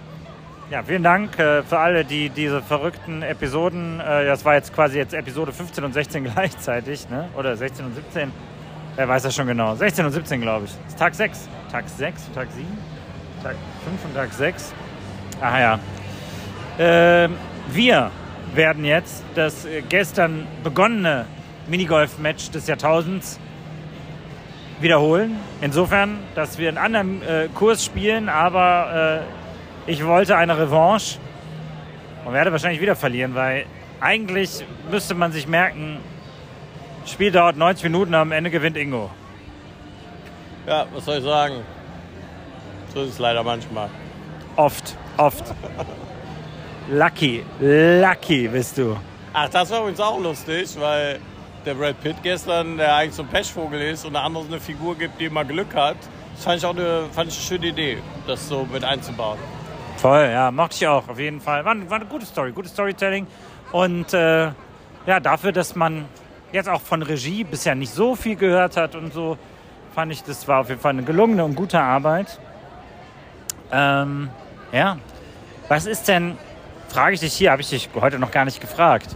Ja, 0.69 0.83
vielen 0.83 1.03
Dank 1.03 1.39
äh, 1.39 1.63
für 1.63 1.79
alle, 1.79 2.03
die 2.03 2.29
diese 2.29 2.61
verrückten 2.61 3.21
Episoden, 3.21 4.01
äh, 4.01 4.25
das 4.25 4.43
war 4.43 4.55
jetzt 4.55 4.73
quasi 4.75 4.97
jetzt 4.97 5.13
Episode 5.13 5.53
15 5.53 5.85
und 5.85 5.93
16 5.93 6.23
gleichzeitig, 6.33 7.09
ne? 7.09 7.29
oder 7.38 7.55
16 7.55 7.85
und 7.85 7.95
17, 7.95 8.29
wer 8.97 9.07
weiß 9.07 9.23
das 9.23 9.33
schon 9.33 9.47
genau, 9.47 9.73
16 9.73 10.05
und 10.05 10.11
17 10.11 10.41
glaube 10.41 10.65
ich. 10.65 10.71
Ist 10.89 10.99
Tag 10.99 11.15
6, 11.15 11.47
Tag 11.71 11.88
6, 11.88 12.31
Tag 12.33 12.51
7, 12.51 12.67
Tag 13.41 13.55
5 13.85 14.05
und 14.05 14.13
Tag 14.13 14.33
6. 14.33 14.73
Ach 15.39 15.57
ja. 15.57 15.79
Ähm, 16.77 17.35
wir 17.71 18.11
werden 18.53 18.83
jetzt 18.83 19.23
das 19.35 19.63
äh, 19.63 19.81
gestern 19.88 20.45
begonnene 20.61 21.25
Minigolf-Match 21.69 22.51
des 22.51 22.67
Jahrtausends 22.67 23.39
wiederholen. 24.81 25.38
Insofern, 25.62 26.19
dass 26.36 26.57
wir 26.57 26.69
einen 26.69 26.77
anderen 26.77 27.21
äh, 27.21 27.48
Kurs 27.53 27.83
spielen, 27.83 28.29
aber 28.29 29.24
äh, 29.88 29.91
ich 29.91 30.05
wollte 30.05 30.38
eine 30.38 30.57
Revanche 30.57 31.19
und 32.25 32.33
werde 32.33 32.51
wahrscheinlich 32.51 32.81
wieder 32.81 32.95
verlieren, 32.95 33.36
weil 33.36 33.65
eigentlich 34.00 34.63
müsste 34.89 35.15
man 35.15 35.31
sich 35.31 35.48
merken, 35.48 35.98
Spiel 37.05 37.31
dauert 37.31 37.57
90 37.57 37.86
Minuten, 37.86 38.13
am 38.13 38.31
Ende 38.31 38.51
gewinnt 38.51 38.77
Ingo. 38.77 39.09
Ja, 40.67 40.86
was 40.93 41.05
soll 41.05 41.17
ich 41.17 41.24
sagen? 41.24 41.55
So 42.93 43.01
ist 43.01 43.09
es 43.12 43.19
leider 43.19 43.43
manchmal. 43.43 43.89
Oft, 44.55 44.95
oft. 45.17 45.43
Lucky, 46.91 47.43
lucky 47.59 48.48
bist 48.48 48.77
du. 48.77 48.98
Ach, 49.33 49.50
das 49.50 49.69
war 49.69 49.79
übrigens 49.79 50.00
auch 50.00 50.19
lustig, 50.19 50.69
weil 50.79 51.19
der 51.65 51.73
Brad 51.73 52.01
Pitt 52.01 52.15
gestern, 52.23 52.77
der 52.77 52.95
eigentlich 52.95 53.15
so 53.15 53.23
ein 53.23 53.27
Pechvogel 53.27 53.81
ist 53.81 54.05
und 54.05 54.13
der 54.13 54.23
andere 54.23 54.45
eine 54.45 54.59
Figur 54.59 54.97
gibt, 54.97 55.19
die 55.19 55.25
immer 55.25 55.45
Glück 55.45 55.75
hat. 55.75 55.97
Das 56.35 56.43
fand 56.43 56.57
ich 56.57 56.65
auch 56.65 56.75
eine, 56.75 57.05
fand 57.11 57.29
ich 57.31 57.37
eine 57.37 57.45
schöne 57.45 57.67
Idee, 57.67 57.97
das 58.27 58.47
so 58.47 58.67
mit 58.71 58.83
einzubauen. 58.83 59.37
Voll, 59.97 60.29
ja, 60.31 60.49
mochte 60.51 60.75
ich 60.75 60.87
auch, 60.87 61.07
auf 61.09 61.19
jeden 61.19 61.41
Fall. 61.41 61.65
War, 61.65 61.75
war 61.89 61.97
eine 61.97 62.05
gute 62.05 62.25
Story, 62.25 62.51
gutes 62.51 62.71
Storytelling. 62.71 63.27
Und 63.71 64.13
äh, 64.13 64.51
ja, 65.05 65.19
dafür, 65.21 65.51
dass 65.51 65.75
man 65.75 66.05
jetzt 66.51 66.69
auch 66.69 66.81
von 66.81 67.01
Regie 67.01 67.43
bisher 67.43 67.75
nicht 67.75 67.93
so 67.93 68.15
viel 68.15 68.35
gehört 68.35 68.77
hat 68.77 68.95
und 68.95 69.13
so, 69.13 69.37
fand 69.93 70.11
ich, 70.11 70.23
das 70.23 70.47
war 70.47 70.61
auf 70.61 70.69
jeden 70.69 70.79
Fall 70.79 70.91
eine 70.91 71.03
gelungene 71.03 71.43
und 71.43 71.55
gute 71.55 71.79
Arbeit. 71.79 72.39
Ähm, 73.71 74.29
ja, 74.71 74.97
was 75.67 75.85
ist 75.85 76.07
denn, 76.07 76.37
frage 76.87 77.15
ich 77.15 77.19
dich 77.19 77.33
hier, 77.33 77.51
habe 77.51 77.61
ich 77.61 77.69
dich 77.69 77.89
heute 77.99 78.17
noch 78.17 78.31
gar 78.31 78.45
nicht 78.45 78.61
gefragt. 78.61 79.15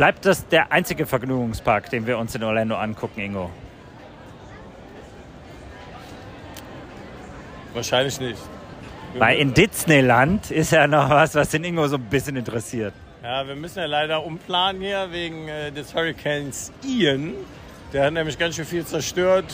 Bleibt 0.00 0.24
das 0.24 0.48
der 0.48 0.72
einzige 0.72 1.04
Vergnügungspark, 1.04 1.90
den 1.90 2.06
wir 2.06 2.16
uns 2.16 2.34
in 2.34 2.42
Orlando 2.42 2.74
angucken, 2.74 3.20
Ingo? 3.20 3.50
Wahrscheinlich 7.74 8.18
nicht. 8.18 8.38
Weil 9.18 9.36
in 9.36 9.52
Disneyland 9.52 10.50
ist 10.50 10.72
ja 10.72 10.86
noch 10.86 11.10
was, 11.10 11.34
was 11.34 11.50
den 11.50 11.64
Ingo 11.64 11.86
so 11.86 11.96
ein 11.96 12.04
bisschen 12.04 12.36
interessiert. 12.36 12.94
Ja, 13.22 13.46
wir 13.46 13.54
müssen 13.54 13.80
ja 13.80 13.84
leider 13.84 14.24
umplanen 14.24 14.80
hier 14.80 15.08
wegen 15.10 15.48
äh, 15.48 15.70
des 15.70 15.94
Hurricanes 15.94 16.72
Ian. 16.82 17.34
Der 17.92 18.06
hat 18.06 18.14
nämlich 18.14 18.38
ganz 18.38 18.56
schön 18.56 18.64
viel 18.64 18.86
zerstört. 18.86 19.52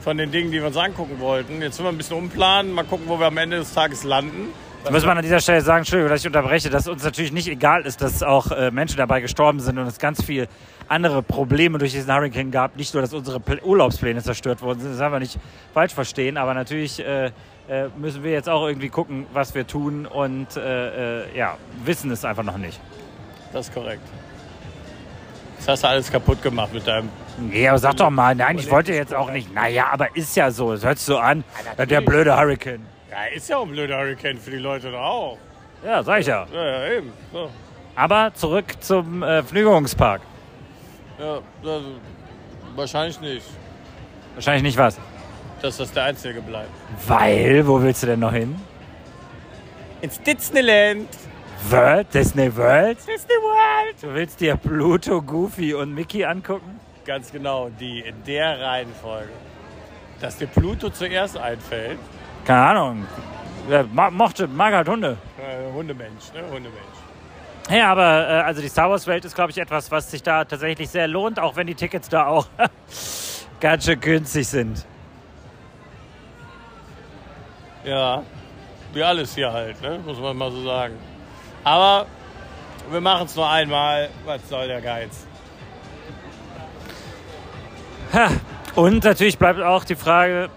von 0.00 0.16
den 0.16 0.30
Dingen, 0.30 0.52
die 0.52 0.60
wir 0.60 0.68
uns 0.68 0.76
angucken 0.76 1.18
wollten. 1.18 1.60
Jetzt 1.60 1.74
sind 1.74 1.84
wir 1.84 1.90
ein 1.90 1.98
bisschen 1.98 2.18
umplanen, 2.18 2.72
mal 2.72 2.84
gucken, 2.84 3.08
wo 3.08 3.18
wir 3.18 3.26
am 3.26 3.36
Ende 3.36 3.56
des 3.56 3.74
Tages 3.74 4.04
landen. 4.04 4.54
Muss 4.90 5.04
man 5.04 5.18
an 5.18 5.22
dieser 5.22 5.40
Stelle 5.40 5.60
sagen, 5.60 5.80
Entschuldigung, 5.80 6.10
dass 6.10 6.20
ich 6.20 6.26
unterbreche, 6.26 6.70
dass 6.70 6.88
uns 6.88 7.04
natürlich 7.04 7.32
nicht 7.32 7.48
egal 7.48 7.82
ist, 7.82 8.00
dass 8.00 8.22
auch 8.22 8.50
äh, 8.50 8.70
Menschen 8.70 8.96
dabei 8.96 9.20
gestorben 9.20 9.60
sind 9.60 9.76
und 9.78 9.86
es 9.86 9.98
ganz 9.98 10.24
viel 10.24 10.48
andere 10.88 11.22
Probleme 11.22 11.78
durch 11.78 11.92
diesen 11.92 12.12
Hurricane 12.12 12.50
gab. 12.50 12.76
Nicht 12.76 12.94
nur, 12.94 13.02
dass 13.02 13.12
unsere 13.12 13.38
Pl 13.38 13.60
Urlaubspläne 13.62 14.22
zerstört 14.22 14.62
worden 14.62 14.80
sind, 14.80 14.92
das 14.92 15.00
haben 15.00 15.12
wir 15.12 15.18
nicht 15.20 15.38
falsch 15.74 15.92
verstehen, 15.92 16.38
aber 16.38 16.54
natürlich 16.54 17.00
äh, 17.00 17.26
äh, 17.26 17.88
müssen 17.98 18.22
wir 18.22 18.32
jetzt 18.32 18.48
auch 18.48 18.66
irgendwie 18.66 18.88
gucken, 18.88 19.26
was 19.32 19.54
wir 19.54 19.66
tun 19.66 20.06
und 20.06 20.56
äh, 20.56 21.22
äh, 21.22 21.36
ja, 21.36 21.58
wissen 21.84 22.10
es 22.10 22.24
einfach 22.24 22.44
noch 22.44 22.56
nicht. 22.56 22.80
Das 23.52 23.68
ist 23.68 23.74
korrekt. 23.74 24.02
Das 25.58 25.68
hast 25.68 25.84
du 25.84 25.88
alles 25.88 26.10
kaputt 26.10 26.40
gemacht 26.42 26.72
mit 26.72 26.86
deinem. 26.86 27.10
Nee, 27.38 27.68
aber 27.68 27.78
sag 27.78 27.96
doch 27.96 28.10
mal, 28.10 28.34
nein, 28.34 28.58
ich 28.58 28.70
wollte 28.70 28.94
jetzt 28.94 29.14
auch 29.14 29.30
nicht. 29.30 29.52
Naja, 29.52 29.88
aber 29.92 30.16
ist 30.16 30.34
ja 30.36 30.50
so, 30.50 30.72
es 30.72 30.84
hört 30.84 30.98
sich 30.98 31.06
so 31.06 31.18
an, 31.18 31.44
der 31.76 32.00
blöde 32.00 32.36
Hurricane. 32.36 32.97
Ja, 33.10 33.24
ist 33.34 33.48
ja 33.48 33.56
auch 33.56 33.64
ein 33.64 33.70
blöder 33.72 33.98
Hurricane 33.98 34.38
für 34.38 34.50
die 34.50 34.58
Leute 34.58 34.90
doch 34.90 35.00
auch. 35.00 35.38
Ja, 35.84 36.02
sag 36.02 36.20
ich 36.20 36.26
ja. 36.26 36.46
Ja, 36.52 36.64
ja 36.64 36.92
eben. 36.96 37.12
So. 37.32 37.50
Aber 37.94 38.32
zurück 38.34 38.66
zum 38.80 39.22
äh, 39.22 39.42
Vergnügungspark. 39.42 40.20
Ja, 41.18 41.40
das, 41.62 41.82
wahrscheinlich 42.76 43.20
nicht, 43.20 43.46
Wahrscheinlich 44.34 44.62
nicht 44.62 44.78
was. 44.78 44.98
dass 45.62 45.78
das 45.78 45.92
der 45.92 46.04
Einzige 46.04 46.40
bleibt. 46.40 46.70
Weil, 47.06 47.66
wo 47.66 47.80
willst 47.82 48.02
du 48.02 48.06
denn 48.08 48.20
noch 48.20 48.32
hin? 48.32 48.54
Ins 50.00 50.20
Disneyland. 50.22 51.08
World? 51.70 52.06
Disney 52.14 52.54
World? 52.56 52.98
Disney 52.98 53.34
World. 53.34 53.96
Du 54.00 54.14
willst 54.14 54.40
dir 54.40 54.56
Pluto, 54.56 55.20
Goofy 55.20 55.74
und 55.74 55.92
Mickey 55.92 56.24
angucken? 56.24 56.78
Ganz 57.04 57.32
genau, 57.32 57.68
die 57.80 58.00
in 58.00 58.22
der 58.24 58.60
Reihenfolge. 58.60 59.30
Dass 60.20 60.36
dir 60.36 60.46
Pluto 60.46 60.90
zuerst 60.90 61.36
einfällt. 61.36 61.98
Keine 62.48 62.62
Ahnung. 62.62 63.06
Ma- 63.92 64.10
mochte, 64.10 64.48
mag 64.48 64.72
halt 64.72 64.88
Hunde. 64.88 65.18
Äh, 65.38 65.70
Hundemensch, 65.70 66.32
ne? 66.32 66.40
Hundemensch. 66.50 66.96
Ja, 67.68 67.92
aber 67.92 68.26
äh, 68.26 68.40
also 68.40 68.62
die 68.62 68.68
Star 68.70 68.88
Wars 68.88 69.06
Welt 69.06 69.22
ist, 69.26 69.34
glaube 69.34 69.50
ich, 69.50 69.58
etwas, 69.58 69.90
was 69.90 70.10
sich 70.10 70.22
da 70.22 70.46
tatsächlich 70.46 70.88
sehr 70.88 71.06
lohnt, 71.08 71.38
auch 71.38 71.56
wenn 71.56 71.66
die 71.66 71.74
Tickets 71.74 72.08
da 72.08 72.24
auch 72.26 72.46
ganz 73.60 73.84
schön 73.84 74.00
günstig 74.00 74.48
sind. 74.48 74.86
Ja, 77.84 78.22
wie 78.94 79.02
alles 79.02 79.34
hier 79.34 79.52
halt, 79.52 79.82
ne? 79.82 80.00
muss 80.06 80.18
man 80.18 80.34
mal 80.34 80.50
so 80.50 80.64
sagen. 80.64 80.94
Aber 81.64 82.06
wir 82.90 83.02
machen 83.02 83.26
es 83.26 83.36
nur 83.36 83.46
einmal. 83.50 84.08
Was 84.24 84.48
soll 84.48 84.68
der 84.68 84.80
Geiz? 84.80 85.26
Ha. 88.14 88.30
Und 88.74 89.04
natürlich 89.04 89.36
bleibt 89.36 89.60
auch 89.60 89.84
die 89.84 89.96
Frage, 89.96 90.48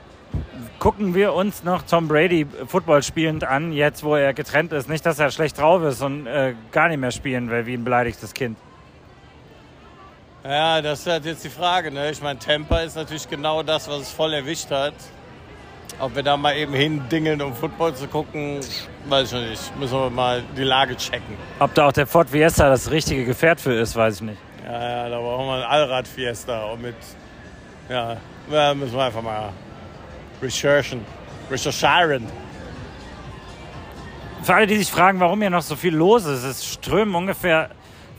gucken 0.82 1.14
wir 1.14 1.34
uns 1.34 1.64
noch 1.64 1.84
Tom 1.84 2.08
Brady 2.08 2.48
Football 2.66 3.04
spielend 3.04 3.44
an, 3.44 3.72
jetzt 3.72 4.04
wo 4.04 4.16
er 4.16 4.34
getrennt 4.34 4.74
ist. 4.74 4.90
Nicht, 4.90 5.06
dass 5.06 5.20
er 5.20 5.30
schlecht 5.30 5.60
drauf 5.60 5.84
ist 5.84 6.02
und 6.02 6.26
äh, 6.26 6.56
gar 6.72 6.90
nicht 6.90 6.98
mehr 6.98 7.12
spielen 7.12 7.52
will, 7.52 7.68
wie 7.68 7.76
ein 7.76 7.84
beleidigtes 7.84 8.34
Kind. 8.34 8.58
Ja, 10.44 10.82
das 10.82 11.02
ist 11.02 11.08
halt 11.08 11.26
jetzt 11.26 11.44
die 11.44 11.50
Frage. 11.50 11.92
Ne? 11.92 12.10
Ich 12.10 12.20
meine, 12.20 12.40
Tampa 12.40 12.80
ist 12.80 12.96
natürlich 12.96 13.30
genau 13.30 13.62
das, 13.62 13.88
was 13.88 14.02
es 14.02 14.12
voll 14.12 14.34
erwischt 14.34 14.72
hat. 14.72 14.96
Ob 16.00 16.16
wir 16.16 16.24
da 16.24 16.36
mal 16.36 16.56
eben 16.58 16.74
hindingeln, 16.74 17.44
um 17.44 17.54
Football 17.54 17.94
zu 17.94 18.08
gucken, 18.08 18.60
weiß 19.08 19.28
ich 19.28 19.34
noch 19.40 19.48
nicht. 19.48 19.78
Müssen 19.78 20.00
wir 20.00 20.10
mal 20.10 20.42
die 20.58 20.64
Lage 20.64 20.98
checken. 20.98 21.38
Ob 21.60 21.76
da 21.76 21.90
auch 21.90 21.92
der 21.92 22.08
Ford 22.08 22.32
Fiesta 22.32 22.70
das 22.70 22.90
richtige 22.90 23.24
Gefährt 23.24 23.62
für 23.62 23.74
ist, 23.74 23.96
weiß 23.96 24.16
ich 24.16 24.22
nicht. 24.22 24.40
Ja, 24.66 24.82
ja, 24.82 25.10
da 25.10 25.20
brauchen 25.20 25.46
wir 25.46 25.58
ein 25.58 25.64
Allrad-Fiesta. 25.64 26.72
Und 26.72 26.82
mit, 26.82 26.96
ja, 27.88 28.18
müssen 28.74 28.96
wir 28.96 29.04
einfach 29.04 29.22
mal 29.22 29.54
recherchen. 30.42 31.06
Recherchieren. 31.50 32.28
Für 34.44 34.56
alle, 34.56 34.68
die 34.68 34.78
sich 34.78 34.90
fragen, 34.90 35.20
warum 35.20 35.42
hier 35.42 35.50
noch 35.52 35.62
so 35.62 35.76
viel 35.76 35.94
los 35.96 36.26
ist, 36.26 36.44
es 36.44 36.66
strömen 36.66 37.14
ungefähr 37.14 37.70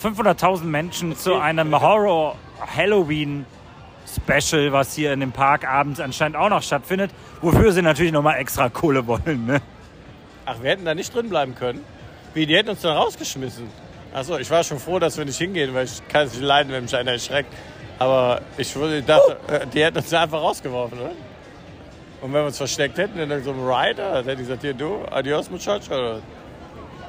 500.000 0.02 0.64
Menschen 0.64 1.16
zu 1.16 1.35
einem 1.35 1.80
Horror-Halloween-Special, 1.80 4.72
was 4.72 4.94
hier 4.94 5.12
in 5.12 5.20
dem 5.20 5.32
Park 5.32 5.68
abends 5.68 6.00
anscheinend 6.00 6.37
auch 6.37 6.48
noch 6.48 6.62
stattfindet, 6.62 7.11
wofür 7.40 7.72
sie 7.72 7.82
natürlich 7.82 8.12
nochmal 8.12 8.38
extra 8.38 8.68
Kohle 8.68 9.06
wollen. 9.06 9.46
Ne? 9.46 9.61
Ach, 10.46 10.56
wir 10.61 10.70
hätten 10.70 10.85
da 10.85 10.94
nicht 10.94 11.14
drin 11.14 11.28
bleiben 11.28 11.54
können? 11.54 11.80
Wie, 12.35 12.46
die 12.46 12.56
hätten 12.56 12.70
uns 12.70 12.80
dann 12.82 12.96
rausgeschmissen? 12.96 13.66
Achso, 14.14 14.37
ich 14.38 14.50
war 14.50 14.62
schon 14.62 14.78
froh, 14.78 14.98
dass 14.98 15.16
wir 15.16 15.24
nicht 15.24 15.38
hingehen, 15.38 15.72
weil 15.74 15.87
ich 15.87 16.06
kann 16.08 16.26
es 16.26 16.35
nicht 16.35 16.42
leiden, 16.42 16.70
wenn 16.72 16.82
mich 16.85 16.94
einer 16.94 17.12
erschreckt. 17.12 17.52
Aber 17.98 18.40
ich 18.58 18.74
würde- 18.76 19.02
dachte, 19.02 19.37
äh, 19.48 19.66
die 19.66 19.82
hätten 19.85 19.98
uns 19.98 20.12
einfach 20.12 20.40
rausgeworfen, 20.40 20.98
oder? 21.00 21.12
Und 22.22 22.32
wenn 22.32 22.40
wir 22.42 22.46
uns 22.46 22.56
versteckt 22.56 22.98
hätten 22.98 23.18
in 23.18 23.42
so 23.42 23.50
einem 23.50 23.66
Rider, 23.68 24.14
dann 24.14 24.24
hätte 24.24 24.32
ich 24.42 24.46
gesagt, 24.46 24.62
hier 24.62 24.74
du, 24.74 25.04
adios 25.11 25.50
muchacho. 25.50 26.20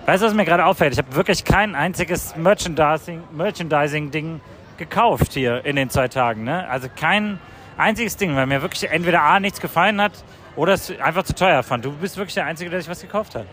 Weißt 0.07 0.23
du, 0.23 0.27
was 0.27 0.33
mir 0.33 0.43
gerade 0.43 0.65
auffällt? 0.65 0.93
Ich 0.93 0.97
habe 0.99 1.15
wirklich 1.15 1.45
kein 1.45 1.75
einziges 1.75 2.35
Merchandising- 2.35 3.21
Merchandising-Ding 3.31 4.41
gekauft 4.77 5.33
hier 5.33 5.63
in 5.65 5.75
den 5.75 5.91
zwei 5.91 6.07
Tagen. 6.07 6.43
Ne? 6.43 6.67
Also 6.67 6.87
kein 6.93 7.39
einziges 7.77 8.17
Ding, 8.17 8.35
weil 8.35 8.47
mir 8.47 8.63
wirklich 8.63 8.89
entweder 8.89 9.21
A, 9.21 9.39
nichts 9.39 9.61
gefallen 9.61 10.01
hat 10.01 10.11
oder 10.55 10.73
es 10.73 10.91
einfach 10.99 11.23
zu 11.23 11.35
teuer 11.35 11.61
fand. 11.61 11.85
Du 11.85 11.91
bist 11.91 12.17
wirklich 12.17 12.33
der 12.33 12.45
Einzige, 12.45 12.71
der 12.71 12.81
sich 12.81 12.89
was 12.89 13.01
gekauft 13.01 13.35
hat. 13.35 13.45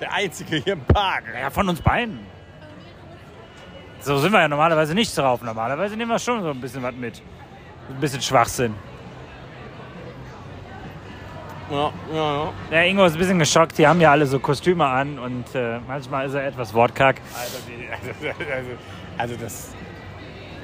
Der 0.00 0.12
Einzige 0.12 0.56
hier 0.56 0.72
im 0.72 0.80
Park. 0.80 1.24
Ja, 1.38 1.50
von 1.50 1.68
uns 1.68 1.80
beiden. 1.82 2.20
So 4.00 4.18
sind 4.18 4.32
wir 4.32 4.40
ja 4.40 4.48
normalerweise 4.48 4.94
nicht 4.94 5.16
drauf. 5.16 5.42
Normalerweise 5.42 5.94
nehmen 5.96 6.10
wir 6.10 6.18
schon 6.18 6.42
so 6.42 6.50
ein 6.50 6.60
bisschen 6.60 6.82
was 6.82 6.94
mit. 6.94 7.22
Ein 7.90 8.00
bisschen 8.00 8.22
Schwachsinn. 8.22 8.74
Ja, 11.70 11.92
ja, 12.12 12.44
ja. 12.44 12.52
Der 12.70 12.86
Ingo 12.86 13.04
ist 13.04 13.14
ein 13.14 13.18
bisschen 13.18 13.38
geschockt. 13.38 13.78
Die 13.78 13.86
haben 13.86 14.00
ja 14.00 14.10
alle 14.10 14.26
so 14.26 14.38
Kostüme 14.38 14.84
an 14.84 15.18
und 15.18 15.54
äh, 15.54 15.78
manchmal 15.86 16.26
ist 16.26 16.34
er 16.34 16.46
etwas 16.46 16.74
wortkarg. 16.74 17.16
Also, 17.34 17.58
die, 17.66 17.88
also, 18.28 18.52
also, 18.52 18.70
also 19.16 19.34
das, 19.42 19.74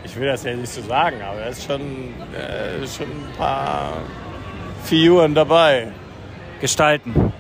ich 0.05 0.15
will 0.17 0.27
das 0.27 0.45
ja 0.45 0.55
nicht 0.55 0.73
so 0.73 0.83
sagen, 0.83 1.17
aber 1.23 1.41
da 1.41 1.47
ist 1.47 1.65
schon, 1.65 1.81
äh, 1.81 2.87
schon 2.87 3.07
ein 3.07 3.37
paar 3.39 3.93
Figuren 4.85 5.35
dabei. 5.35 5.89
Gestalten. 6.61 7.33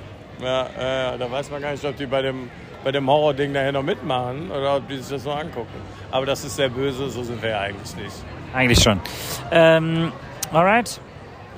Ja, 0.42 0.62
äh, 0.62 1.18
da 1.18 1.30
weiß 1.30 1.50
man 1.50 1.60
gar 1.60 1.72
nicht, 1.72 1.84
ob 1.84 1.96
die 1.96 2.06
bei 2.06 2.22
dem, 2.22 2.50
bei 2.82 2.92
dem 2.92 3.06
Horror-Ding 3.08 3.52
nachher 3.52 3.72
noch 3.72 3.82
mitmachen 3.82 4.50
oder 4.50 4.76
ob 4.76 4.88
die 4.88 4.96
sich 4.96 5.10
das 5.10 5.24
nur 5.24 5.38
angucken. 5.38 5.68
Aber 6.10 6.24
das 6.24 6.42
ist 6.44 6.56
sehr 6.56 6.70
böse, 6.70 7.10
so 7.10 7.22
sind 7.22 7.42
wir 7.42 7.50
ja 7.50 7.60
eigentlich 7.60 7.94
nicht. 7.96 8.16
Eigentlich 8.54 8.82
schon. 8.82 8.98
Ähm, 9.50 10.12
alright. 10.50 10.98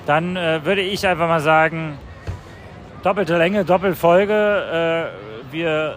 Dann 0.05 0.35
äh, 0.35 0.65
würde 0.65 0.81
ich 0.81 1.07
einfach 1.07 1.27
mal 1.27 1.39
sagen, 1.39 1.97
doppelte 3.03 3.37
Länge, 3.37 3.63
Doppelfolge. 3.63 5.11
Äh, 5.13 5.53
wir 5.53 5.95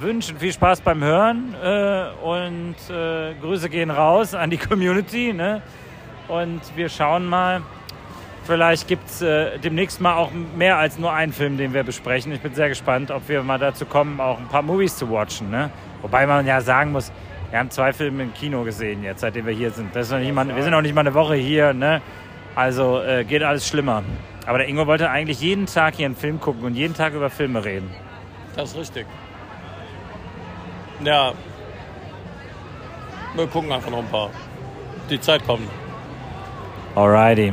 wünschen 0.00 0.38
viel 0.38 0.52
Spaß 0.52 0.80
beim 0.80 1.02
Hören 1.02 1.54
äh, 1.62 2.06
und 2.22 2.76
äh, 2.90 3.34
Grüße 3.40 3.68
gehen 3.68 3.90
raus 3.90 4.34
an 4.34 4.50
die 4.50 4.58
Community. 4.58 5.32
Ne? 5.32 5.62
Und 6.28 6.60
wir 6.76 6.88
schauen 6.88 7.26
mal. 7.26 7.62
Vielleicht 8.44 8.88
gibt 8.88 9.08
es 9.08 9.22
äh, 9.22 9.58
demnächst 9.58 10.00
mal 10.00 10.14
auch 10.14 10.30
mehr 10.56 10.78
als 10.78 10.98
nur 10.98 11.12
einen 11.12 11.32
Film, 11.32 11.56
den 11.56 11.72
wir 11.72 11.84
besprechen. 11.84 12.32
Ich 12.32 12.40
bin 12.40 12.54
sehr 12.54 12.68
gespannt, 12.68 13.10
ob 13.10 13.28
wir 13.28 13.42
mal 13.42 13.58
dazu 13.58 13.84
kommen, 13.84 14.18
auch 14.18 14.38
ein 14.38 14.48
paar 14.48 14.62
Movies 14.62 14.96
zu 14.96 15.10
watchen. 15.10 15.50
Ne? 15.50 15.70
Wobei 16.02 16.26
man 16.26 16.46
ja 16.46 16.60
sagen 16.60 16.92
muss, 16.92 17.12
wir 17.50 17.58
haben 17.58 17.70
zwei 17.70 17.92
Filme 17.92 18.22
im 18.22 18.34
Kino 18.34 18.64
gesehen 18.64 19.04
jetzt, 19.04 19.20
seitdem 19.20 19.46
wir 19.46 19.52
hier 19.52 19.70
sind. 19.70 19.94
Das 19.94 20.06
ist 20.06 20.12
noch 20.12 20.18
nicht 20.18 20.34
mal, 20.34 20.48
wir 20.48 20.62
sind 20.62 20.72
noch 20.72 20.82
nicht 20.82 20.94
mal 20.94 21.02
eine 21.02 21.14
Woche 21.14 21.34
hier. 21.34 21.74
Ne? 21.74 22.00
Also 22.54 23.00
äh, 23.00 23.24
geht 23.24 23.42
alles 23.42 23.66
schlimmer. 23.66 24.02
Aber 24.46 24.58
der 24.58 24.68
Ingo 24.68 24.86
wollte 24.86 25.10
eigentlich 25.10 25.40
jeden 25.40 25.66
Tag 25.66 25.94
hier 25.96 26.06
einen 26.06 26.16
Film 26.16 26.40
gucken 26.40 26.64
und 26.64 26.74
jeden 26.74 26.94
Tag 26.94 27.14
über 27.14 27.30
Filme 27.30 27.64
reden. 27.64 27.90
Das 28.56 28.70
ist 28.70 28.78
richtig. 28.78 29.06
Ja. 31.04 31.32
Wir 33.34 33.46
gucken 33.46 33.70
einfach 33.70 33.90
noch 33.90 33.98
ein 33.98 34.08
paar. 34.08 34.30
Die 35.08 35.20
Zeit 35.20 35.46
kommt. 35.46 35.68
Alrighty. 36.94 37.52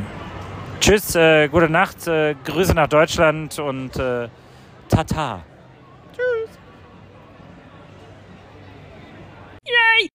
Tschüss, 0.80 1.14
äh, 1.14 1.48
gute 1.48 1.68
Nacht, 1.68 2.06
äh, 2.06 2.34
Grüße 2.44 2.74
nach 2.74 2.88
Deutschland 2.88 3.58
und 3.58 3.96
äh, 3.96 4.28
Tata. 4.88 5.44
Tschüss. 6.12 6.58
Yay! 9.64 10.08